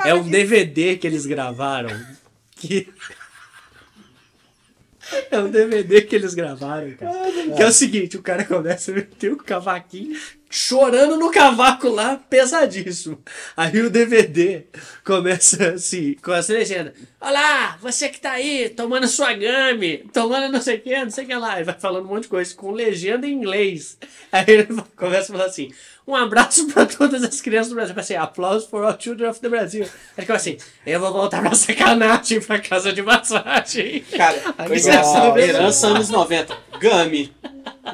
É 0.05 0.13
um. 0.13 0.23
DVD 0.23 0.95
que 0.95 1.05
eles 1.05 1.25
gravaram. 1.25 1.89
Que. 2.55 2.87
É 5.31 5.39
um 5.39 5.49
DVD 5.49 6.03
que 6.03 6.15
eles 6.15 6.35
gravaram, 6.35 6.91
cara. 6.91 7.11
Que 7.55 7.63
é 7.63 7.65
o 7.65 7.71
seguinte, 7.71 8.15
o 8.15 8.21
cara 8.21 8.45
começa 8.45 8.91
a 8.91 8.93
meter 8.93 9.31
o 9.33 9.37
cavaquinho 9.37 10.15
chorando 10.49 11.15
no 11.15 11.29
cavaco 11.29 11.87
lá, 11.89 12.17
pesadíssimo. 12.17 13.21
Aí 13.55 13.79
o 13.79 13.89
DVD 13.89 14.65
começa 15.05 15.73
assim, 15.73 16.15
com 16.15 16.33
essa 16.33 16.51
legenda. 16.51 16.93
Olá, 17.21 17.77
você 17.79 18.09
que 18.09 18.19
tá 18.19 18.31
aí, 18.31 18.69
tomando 18.69 19.07
sua 19.07 19.33
game, 19.33 19.99
tomando 20.11 20.51
não 20.51 20.59
sei 20.59 20.77
o 20.77 20.81
que, 20.81 21.03
não 21.03 21.11
sei 21.11 21.25
o 21.25 21.27
que 21.27 21.35
lá. 21.35 21.61
E 21.61 21.63
vai 21.63 21.75
falando 21.77 22.05
um 22.05 22.09
monte 22.09 22.23
de 22.23 22.29
coisa, 22.29 22.55
com 22.55 22.71
legenda 22.71 23.27
em 23.27 23.33
inglês. 23.33 23.97
Aí 24.31 24.45
ele 24.47 24.67
começa 24.97 25.31
a 25.31 25.37
falar 25.37 25.49
assim, 25.49 25.71
um 26.09 26.15
abraço 26.15 26.67
pra 26.67 26.85
todas 26.85 27.23
as 27.23 27.39
crianças 27.39 27.69
do 27.69 27.75
Brasil. 27.75 27.93
Vai 27.93 28.03
ser 28.03 28.15
aplausos 28.15 28.67
for 28.67 28.83
all 28.83 28.99
children 28.99 29.29
of 29.29 29.39
the 29.39 29.47
Brasil. 29.47 29.83
Aí 29.83 29.89
ele 30.17 30.25
fica 30.25 30.33
assim, 30.33 30.57
eu 30.85 30.99
vou 30.99 31.13
voltar 31.13 31.41
pra 31.41 31.53
sacanagem, 31.53 32.41
pra 32.41 32.59
casa 32.59 32.91
de 32.91 33.01
massagem. 33.01 34.03
Cara, 34.17 34.37
você 34.67 34.89
é, 34.89 35.47
herança 35.47 35.87
anos 35.87 36.09
90. 36.09 36.57
Gami. 36.79 37.31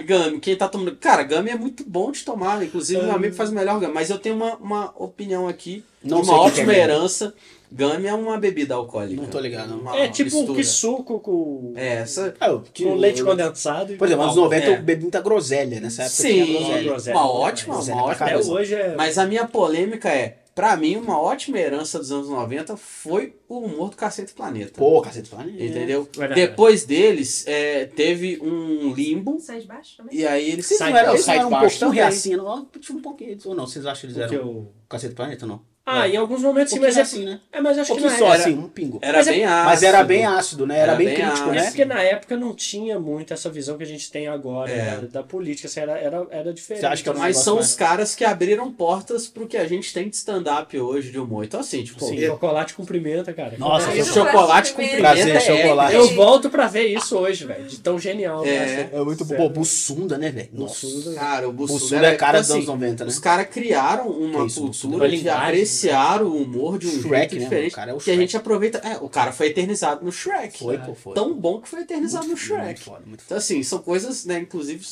Gami, 0.05 0.39
quem 0.39 0.55
tá 0.55 0.69
tomando. 0.69 0.95
Cara, 0.95 1.23
Gami 1.23 1.49
é 1.49 1.55
muito 1.55 1.83
bom 1.83 2.11
de 2.11 2.23
tomar. 2.23 2.63
Inclusive, 2.63 3.01
meu 3.01 3.15
amigo 3.15 3.35
faz 3.35 3.49
o 3.49 3.53
melhor 3.53 3.79
Gami. 3.79 3.93
Mas 3.93 4.09
eu 4.09 4.17
tenho 4.17 4.35
uma, 4.35 4.55
uma 4.55 4.93
opinião 4.95 5.47
aqui. 5.47 5.83
Não 6.01 6.21
uma 6.21 6.39
ótima 6.39 6.73
é 6.73 6.79
herança. 6.79 7.33
Gami 7.71 8.07
é 8.07 8.13
uma 8.13 8.37
bebida 8.37 8.75
alcoólica. 8.75 9.21
Não 9.21 9.29
tô 9.29 9.39
ligado, 9.39 9.69
não. 9.69 9.79
Uma 9.79 9.97
É 9.97 10.07
tipo 10.07 10.29
mistura. 10.35 10.53
que 10.57 10.63
suco 10.63 11.19
com, 11.19 11.73
É, 11.75 11.95
essa. 11.95 12.33
É, 12.39 12.47
eu- 12.49 12.61
que- 12.61 12.83
com 12.83 12.95
leite 12.95 13.19
eu- 13.19 13.25
condensado. 13.25 13.93
e 13.93 13.97
Por 13.97 14.05
exemplo, 14.07 14.23
anos 14.23 14.37
álcool. 14.37 14.49
90 14.49 14.65
É. 14.71 14.77
eu 14.77 14.81
bebi 14.81 15.01
muita 15.01 15.21
groselha. 15.21 15.79
Nessa 15.79 16.03
época 16.03 16.15
Sim, 16.15 16.45
tinha 16.45 16.59
groselha. 16.59 16.83
groselha. 16.83 17.15
uma 17.17 17.31
ótima, 17.31 17.73
Groselha 17.75 17.95
uma 17.97 18.03
ótima. 18.05 18.25
Até 18.27 18.37
hoje 18.37 18.75
é. 18.75 18.95
Mas 18.95 19.17
a 19.17 19.25
minha 19.25 19.45
polêmica 19.47 20.09
é, 20.09 20.37
pra 20.53 20.77
mim, 20.77 20.95
uma 20.95 21.19
ótima 21.19 21.57
herança 21.59 21.99
dos 21.99 22.11
anos 22.11 22.29
90 22.29 22.77
foi 22.77 23.35
o 23.49 23.59
humor 23.59 23.89
do 23.89 23.95
Cacete 23.97 24.33
Planeta. 24.33 24.73
Pô, 24.77 25.01
cacete 25.01 25.29
planeta. 25.29 25.61
Entendeu? 25.63 26.07
Verdade. 26.15 26.39
Depois 26.41 26.85
deles, 26.85 27.45
é, 27.47 27.85
teve 27.85 28.39
um 28.41 28.93
limbo. 28.93 29.37
Sai 29.39 29.59
de 29.59 29.67
baixo 29.67 29.97
também? 29.97 30.15
E 30.17 30.25
aí 30.25 30.49
eles 30.51 30.65
Vocês 30.65 30.79
não 30.79 30.87
Sai- 30.87 30.97
eram, 30.97 31.07
não, 31.07 31.13
eles 31.13 31.21
não 31.21 31.25
sai 31.25 31.37
eram 31.37 31.47
um 31.47 31.51
baixo 31.51 31.79
pouquinho? 31.79 32.79
Tinha 32.79 32.97
um 32.97 33.01
pouquinho. 33.01 33.37
Ou 33.45 33.55
não, 33.55 33.67
vocês 33.67 33.85
acham 33.85 34.09
que 34.09 34.17
eles 34.17 34.31
eram 34.33 34.47
o- 34.47 34.71
cacete 34.87 35.13
planeta, 35.13 35.45
não? 35.45 35.61
Ah, 35.87 36.07
em 36.07 36.17
alguns 36.17 36.41
momentos 36.41 36.73
sim, 36.73 36.79
mas 36.79 36.97
é, 36.97 37.03
pouquinho 37.03 37.23
assim, 37.27 37.35
né? 37.35 37.39
é, 37.51 37.61
mas 37.61 37.77
Um 37.77 37.81
acho 37.81 37.93
que 37.95 38.01
na 38.01 38.09
só, 38.09 38.15
época, 38.15 38.33
assim, 38.33 38.53
um 38.57 38.67
pingo. 38.67 38.99
Era 39.03 39.17
Mas 39.19 39.27
é- 39.27 39.31
bem 39.31 39.45
ácido. 39.45 39.65
Mas 39.65 39.83
era 39.83 40.03
bem 40.03 40.25
ácido, 40.25 40.65
né? 40.65 40.75
Era, 40.79 40.83
Era 40.87 40.95
bem, 40.95 41.05
bem 41.07 41.15
crítico, 41.15 41.33
ácido. 41.33 41.49
É 41.51 41.53
né? 41.53 41.63
porque 41.65 41.85
na 41.85 42.01
época 42.01 42.37
não 42.37 42.55
tinha 42.55 42.99
muito 42.99 43.33
essa 43.33 43.49
visão 43.51 43.77
que 43.77 43.83
a 43.83 43.87
gente 43.87 44.09
tem 44.11 44.27
agora 44.27 44.71
É. 44.71 44.75
né, 45.01 45.07
da 45.11 45.21
política, 45.21 45.67
assim, 45.67 45.79
era, 45.81 45.91
era, 45.99 46.25
era 46.31 46.51
diferente. 46.53 46.81
Você 46.81 46.87
acha 46.87 47.03
que 47.03 47.09
era 47.09 47.17
um 47.17 47.21
Mas 47.21 47.37
são 47.37 47.55
mais- 47.55 47.69
os 47.69 47.75
caras 47.75 48.15
que 48.15 48.25
abriram 48.25 48.71
portas 48.71 49.27
pro 49.27 49.47
que 49.47 49.57
a 49.57 49.67
gente 49.67 49.93
tem 49.93 50.09
de 50.09 50.15
stand-up 50.15 50.75
hoje 50.79 51.11
de 51.11 51.19
humor. 51.19 51.43
Então, 51.45 51.59
assim, 51.59 51.83
tipo, 51.83 52.03
Sim, 52.03 52.19
chocolate 52.19 52.73
cumprimenta, 52.73 53.31
cara. 53.31 53.53
Nossa, 53.59 53.91
chocolate 54.03 54.73
com 54.73 54.77
prazer, 54.87 54.97
pimenta 54.97 55.01
prazer, 55.03 55.35
é 55.35 55.39
chocolate. 55.61 55.93
Eu 55.95 56.07
volto 56.15 56.49
pra 56.49 56.65
ver 56.67 56.87
isso 56.87 57.15
hoje, 57.15 57.45
velho. 57.45 57.65
De 57.65 57.79
tão 57.79 57.99
genial. 57.99 58.43
É. 58.43 58.85
acho. 58.85 58.95
É 58.95 59.03
muito 59.03 59.23
bom. 59.23 59.49
Bussunda, 59.49 60.17
né, 60.17 60.31
velho? 60.31 60.49
Nossa. 60.51 60.85
Bussunda. 60.87 61.13
Cara, 61.15 61.47
o 61.47 61.53
Bussunda, 61.53 62.07
é 62.07 62.15
cara 62.15 62.39
então, 62.39 62.41
dos 62.41 62.51
anos 62.51 62.65
90, 62.65 63.03
né? 63.05 63.09
Os 63.09 63.19
caras 63.19 63.47
criaram 63.47 64.07
uma 64.09 64.47
cultura 64.49 65.07
de 65.07 65.15
linguagem, 65.17 65.65
apreciar 65.75 66.21
o 66.23 66.35
humor 66.35 66.77
de 66.77 66.87
um 66.87 67.01
Shrek, 67.01 67.09
jeito 67.31 67.35
né, 67.35 67.39
diferente. 67.43 67.71
o 67.71 67.75
cara 67.75 67.91
é 67.91 67.93
o 67.93 67.97
que 67.97 68.03
a 68.09 68.13
Shrek. 68.13 68.19
gente 68.21 68.37
aproveita. 68.37 68.77
É, 68.79 68.97
o 68.97 69.09
cara 69.09 69.31
foi 69.31 69.47
eternizado 69.47 70.03
no 70.05 70.11
Shrek. 70.11 70.59
Foi, 70.59 70.77
pô, 70.77 70.93
foi. 70.95 71.13
Tão 71.13 71.33
bom 71.33 71.59
que 71.61 71.67
foi 71.69 71.81
eternizado 71.81 72.25
Muito 72.27 72.37
no 72.39 72.45
Shrek. 72.45 72.63
Muito 72.65 72.79
foda, 72.81 72.99
muito 73.05 73.21
foda. 73.21 73.23
Então, 73.25 73.37
assim, 73.37 73.61
são 73.63 73.79
coisas, 73.79 74.25
né, 74.25 74.39
inclusive 74.39 74.85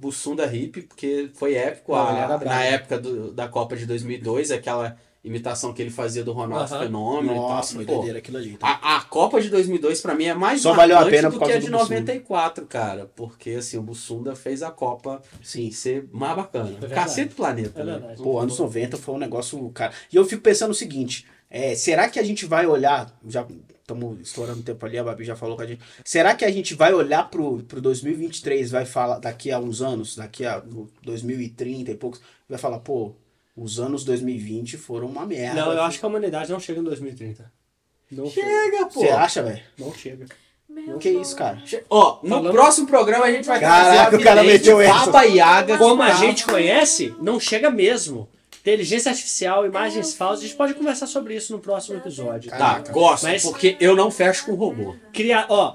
Bussunda 0.00 0.46
Hip, 0.46 0.82
porque 0.82 1.28
foi 1.34 1.54
épico 1.54 1.92
Não, 1.92 1.98
a- 2.00 2.38
na 2.38 2.62
época 2.64 2.98
do- 2.98 3.32
da 3.32 3.48
Copa 3.48 3.76
de 3.76 3.84
2002, 3.86 4.50
aquela 4.50 4.96
imitação 5.24 5.72
que 5.72 5.82
ele 5.82 5.90
fazia 5.90 6.22
do 6.24 6.32
Ronaldo. 6.32 6.78
Fenômeno 6.78 7.34
Nossa, 7.34 7.72
e 7.72 7.76
foi 7.76 7.84
tal. 7.84 7.94
Pô, 7.94 8.00
doideira 8.00 8.18
aquilo 8.18 8.38
ali. 8.38 8.56
tá? 8.56 8.80
a, 8.82 8.96
a 8.96 9.00
Copa 9.02 9.40
de 9.40 9.50
2002 9.50 10.00
pra 10.00 10.14
mim 10.14 10.24
é 10.24 10.34
mais 10.34 10.60
Só 10.62 10.72
valeu 10.72 10.98
a 10.98 11.04
pena 11.06 11.28
do 11.28 11.32
por 11.32 11.40
causa 11.40 11.52
que 11.52 11.58
a 11.58 11.60
do 11.60 11.66
de 11.66 11.70
Bussunda. 11.70 11.94
94, 12.00 12.66
cara. 12.66 13.10
Porque, 13.16 13.50
assim, 13.50 13.76
o 13.78 13.82
Bussunda 13.82 14.34
fez 14.36 14.62
a 14.62 14.70
Copa 14.70 15.20
Sim. 15.42 15.70
ser 15.70 16.08
mais 16.12 16.36
bacana. 16.36 16.70
verdade. 16.70 16.94
Cacete 16.94 17.30
do 17.30 17.34
planeta, 17.34 17.80
É 17.80 17.84
né? 17.84 18.14
Pô, 18.16 18.38
anos 18.38 18.58
90 18.58 18.96
foi 18.96 19.14
um 19.14 19.18
negócio, 19.18 19.68
cara. 19.70 19.92
E 20.12 20.16
eu 20.16 20.24
fico 20.24 20.42
pensando 20.42 20.70
o 20.70 20.74
seguinte: 20.74 21.26
é, 21.50 21.74
será 21.74 22.08
que 22.08 22.18
a 22.18 22.22
gente 22.22 22.46
vai 22.46 22.66
olhar. 22.66 23.12
Já 23.26 23.46
estamos 23.80 24.20
estourando 24.20 24.62
tempo 24.62 24.84
ali, 24.84 24.98
a 24.98 25.04
Babi 25.04 25.24
já 25.24 25.34
falou 25.34 25.56
com 25.56 25.62
a 25.62 25.66
gente. 25.66 25.80
Será 26.04 26.34
que 26.34 26.44
a 26.44 26.50
gente 26.50 26.74
vai 26.74 26.92
olhar 26.92 27.30
pro, 27.30 27.62
pro 27.64 27.80
2023, 27.80 28.70
vai 28.70 28.84
falar 28.84 29.18
daqui 29.18 29.50
a 29.50 29.58
uns 29.58 29.80
anos, 29.80 30.14
daqui 30.14 30.44
a 30.44 30.60
no 30.60 30.90
2030 31.02 31.90
e 31.90 31.94
poucos, 31.94 32.20
vai 32.46 32.58
falar, 32.58 32.80
pô, 32.80 33.14
os 33.60 33.80
anos 33.80 34.04
2020 34.04 34.76
foram 34.76 35.06
uma 35.08 35.26
merda. 35.26 35.60
Não, 35.64 35.72
eu 35.72 35.82
acho 35.82 35.98
que 35.98 36.04
a 36.04 36.08
humanidade 36.08 36.50
não 36.52 36.60
chega 36.60 36.80
em 36.80 36.84
2030. 36.84 37.50
Não 38.10 38.30
chega. 38.30 38.46
Chega, 38.46 38.86
pô. 38.86 39.00
Você 39.00 39.08
acha, 39.08 39.42
velho? 39.42 39.60
Não 39.78 39.92
chega. 39.92 40.26
Meu 40.68 40.98
Que 40.98 41.08
isso, 41.10 41.34
cara? 41.34 41.62
Ó, 41.90 42.20
no 42.22 42.28
Falando- 42.28 42.52
próximo 42.52 42.86
programa 42.86 43.24
a 43.24 43.32
gente 43.32 43.46
vai 43.46 43.58
Caraca, 43.58 44.16
o 44.16 44.22
cara 44.22 44.42
meteu 44.42 44.80
essa. 44.80 45.06
Baba 45.06 45.22
Yaga. 45.24 45.78
Como 45.78 46.02
a 46.02 46.12
gente 46.12 46.44
conhece, 46.44 47.14
não 47.20 47.40
chega 47.40 47.70
mesmo. 47.70 48.28
Inteligência 48.60 49.10
artificial, 49.10 49.64
imagens 49.64 50.14
falsas, 50.14 50.40
a 50.40 50.46
gente 50.46 50.56
pode 50.56 50.74
conversar 50.74 51.06
sobre 51.06 51.34
isso 51.34 51.52
no 51.52 51.58
próximo 51.58 51.96
episódio. 51.96 52.50
Tá, 52.50 52.80
gosto, 52.90 53.24
Mas- 53.24 53.42
porque 53.42 53.76
eu 53.80 53.96
não 53.96 54.10
fecho 54.10 54.44
com 54.44 54.54
robô. 54.54 54.94
Criar, 55.12 55.46
ó, 55.48 55.74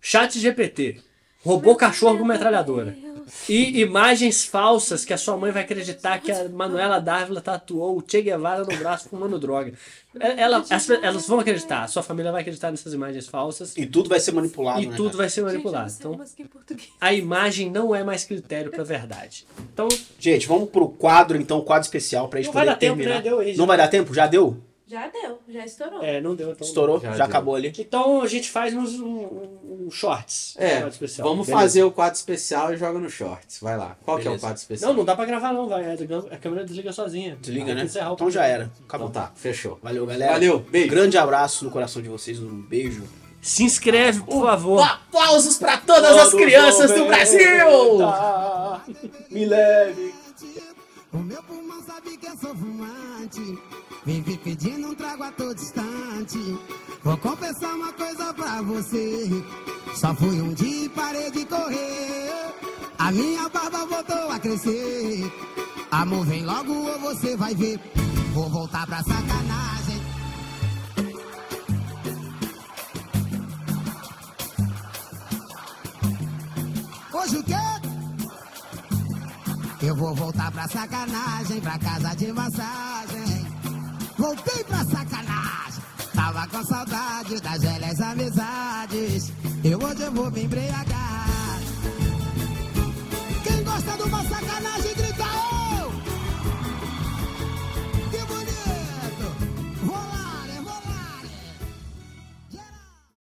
chat 0.00 0.38
GPT, 0.38 1.00
robô 1.44 1.76
cachorro 1.76 2.16
com 2.18 2.24
metralhadora. 2.24 2.96
E 3.48 3.80
imagens 3.80 4.44
falsas 4.44 5.04
que 5.04 5.12
a 5.12 5.18
sua 5.18 5.36
mãe 5.36 5.50
vai 5.50 5.62
acreditar 5.62 6.20
que 6.20 6.30
a 6.30 6.48
Manuela 6.48 7.00
Dávila 7.00 7.40
tatuou 7.40 7.98
o 7.98 8.04
Che 8.06 8.22
Guevara 8.22 8.64
no 8.64 8.76
braço 8.76 9.08
fumando 9.08 9.38
droga. 9.38 9.72
É, 10.18 10.40
Ela, 10.40 10.64
as 10.70 10.88
elas 10.88 11.26
vão 11.26 11.40
acreditar, 11.40 11.82
a 11.82 11.88
sua 11.88 12.02
família 12.02 12.32
vai 12.32 12.40
acreditar 12.40 12.70
nessas 12.70 12.94
imagens 12.94 13.26
falsas 13.28 13.76
E 13.76 13.84
tudo 13.84 14.08
vai 14.08 14.18
ser 14.18 14.32
manipulado, 14.32 14.80
e 14.80 14.86
né, 14.86 14.96
tudo 14.96 15.06
cara? 15.10 15.18
vai 15.18 15.28
ser 15.28 15.42
manipulado. 15.42 15.92
Então, 15.98 16.18
a 17.00 17.12
imagem 17.12 17.70
não 17.70 17.94
é 17.94 18.02
mais 18.02 18.24
critério 18.24 18.70
pra 18.70 18.82
verdade. 18.84 19.46
Então, 19.72 19.88
Gente, 20.18 20.46
vamos 20.46 20.70
pro 20.70 20.88
quadro, 20.88 21.36
então, 21.36 21.60
quadro 21.60 21.84
especial 21.84 22.28
pra 22.28 22.38
gente 22.40 22.46
Não 22.46 22.52
poder 22.54 22.64
vai 22.66 22.74
dar 22.74 22.78
tempo, 22.78 22.96
terminar. 22.96 23.16
né? 23.16 23.22
Deu 23.22 23.38
aí. 23.40 23.56
Não 23.56 23.66
vai 23.66 23.76
dar 23.76 23.88
tempo? 23.88 24.14
Já 24.14 24.26
deu? 24.26 24.56
Já 24.88 25.08
deu, 25.08 25.40
já 25.48 25.64
estourou. 25.64 26.00
é, 26.00 26.20
não 26.20 26.36
deu. 26.36 26.52
Então, 26.52 26.64
Estourou? 26.64 27.00
Já 27.00 27.12
Já, 27.12 27.24
acabou 27.24 27.56
ali? 27.56 27.72
Então 27.76 28.22
a 28.22 28.26
gente 28.28 28.48
faz 28.48 28.72
uns 28.72 28.94
um, 29.00 29.04
um- 29.08 29.84
um 29.86 29.90
shorts. 29.90 30.54
É, 30.58 30.66
um 30.66 30.70
quadro 30.76 30.88
especial. 30.90 31.28
vamos 31.28 31.46
Beleza. 31.46 31.62
fazer 31.62 31.82
o 31.82 31.90
quadro 31.90 32.14
especial 32.16 32.72
e 32.72 32.76
joga 32.76 32.98
no 33.00 33.10
shorts. 33.10 33.58
Vai 33.60 33.76
lá. 33.76 33.96
Qual 34.04 34.16
que 34.16 34.22
é 34.22 34.30
o 34.30 34.34
Beleza. 34.34 34.46
quadro 34.46 34.58
especial? 34.60 34.90
Não, 34.92 34.98
não 34.98 35.04
dá 35.04 35.16
pra 35.16 35.24
gravar 35.24 35.52
não, 35.52 35.68
vai. 35.68 35.84
A 36.30 36.36
câmera 36.36 36.64
desliga 36.64 36.92
sozinha. 36.92 37.36
Desliga, 37.40 37.74
né? 37.74 37.84
Então 38.12 38.30
já 38.30 38.46
era. 38.46 38.70
Acabou. 38.86 39.08
Então 39.08 39.22
tá, 39.22 39.32
fechou. 39.34 39.76
Valeu, 39.82 40.06
galera. 40.06 40.32
Valeu, 40.34 40.60
beijo. 40.60 40.88
Grande 40.90 41.18
abraço 41.18 41.64
no 41.64 41.70
coração 41.72 42.00
de 42.00 42.08
vocês, 42.08 42.38
um 42.40 42.62
beijo. 42.62 43.02
Se 43.42 43.64
inscreve, 43.64 44.20
por 44.22 44.44
favor. 44.44 44.80
Aplausos 44.82 45.56
pra 45.58 45.78
todas 45.78 46.16
as 46.16 46.32
crianças 46.32 46.92
do 46.92 47.06
Brasil! 47.06 47.98
Me 49.30 49.46
leve. 49.46 50.14
O 51.12 51.18
meu 51.18 51.42
pulmão 51.42 51.82
sabe 51.82 52.16
que 52.18 52.26
eu 52.26 52.36
sou 52.36 52.54
fumante. 52.54 53.58
Vive 54.06 54.38
pedindo 54.38 54.86
um 54.86 54.94
trago 54.94 55.24
a 55.24 55.32
todo 55.32 55.60
instante. 55.60 56.38
Vou 57.02 57.16
confessar 57.18 57.74
uma 57.74 57.92
coisa 57.92 58.32
pra 58.34 58.62
você. 58.62 59.44
Só 59.96 60.14
fui 60.14 60.40
um 60.40 60.54
dia 60.54 60.84
e 60.84 60.88
parei 60.88 61.28
de 61.32 61.44
correr. 61.44 62.54
A 62.96 63.10
minha 63.10 63.48
barba 63.48 63.84
voltou 63.84 64.30
a 64.30 64.38
crescer. 64.38 65.28
Amor, 65.90 66.24
vem 66.24 66.44
logo 66.44 66.72
ou 66.72 67.00
você 67.00 67.36
vai 67.36 67.52
ver. 67.56 67.80
Vou 68.32 68.48
voltar 68.48 68.86
pra 68.86 69.02
sacanagem. 69.02 70.00
Hoje 77.12 77.38
o 77.38 77.42
quê? 77.42 77.54
Eu 79.82 79.96
vou 79.96 80.14
voltar 80.14 80.52
pra 80.52 80.68
sacanagem, 80.68 81.60
pra 81.60 81.76
casa 81.76 82.14
de 82.14 82.32
massagem 82.32 83.25
voltei 84.18 84.64
pra 84.64 84.84
sacanagem. 84.84 85.82
Tava 86.14 86.46
com 86.48 86.64
saudade 86.64 87.40
das 87.40 87.62
velhas 87.62 88.00
amizades. 88.00 89.32
Eu 89.64 89.78
hoje 89.78 90.02
eu 90.02 90.12
vou 90.12 90.30
me 90.30 90.44
embriagar. 90.44 91.60
Quem 93.44 93.62
gosta 93.64 93.92
de 93.92 94.02
uma 94.02 94.22
sacanagem 94.24 94.94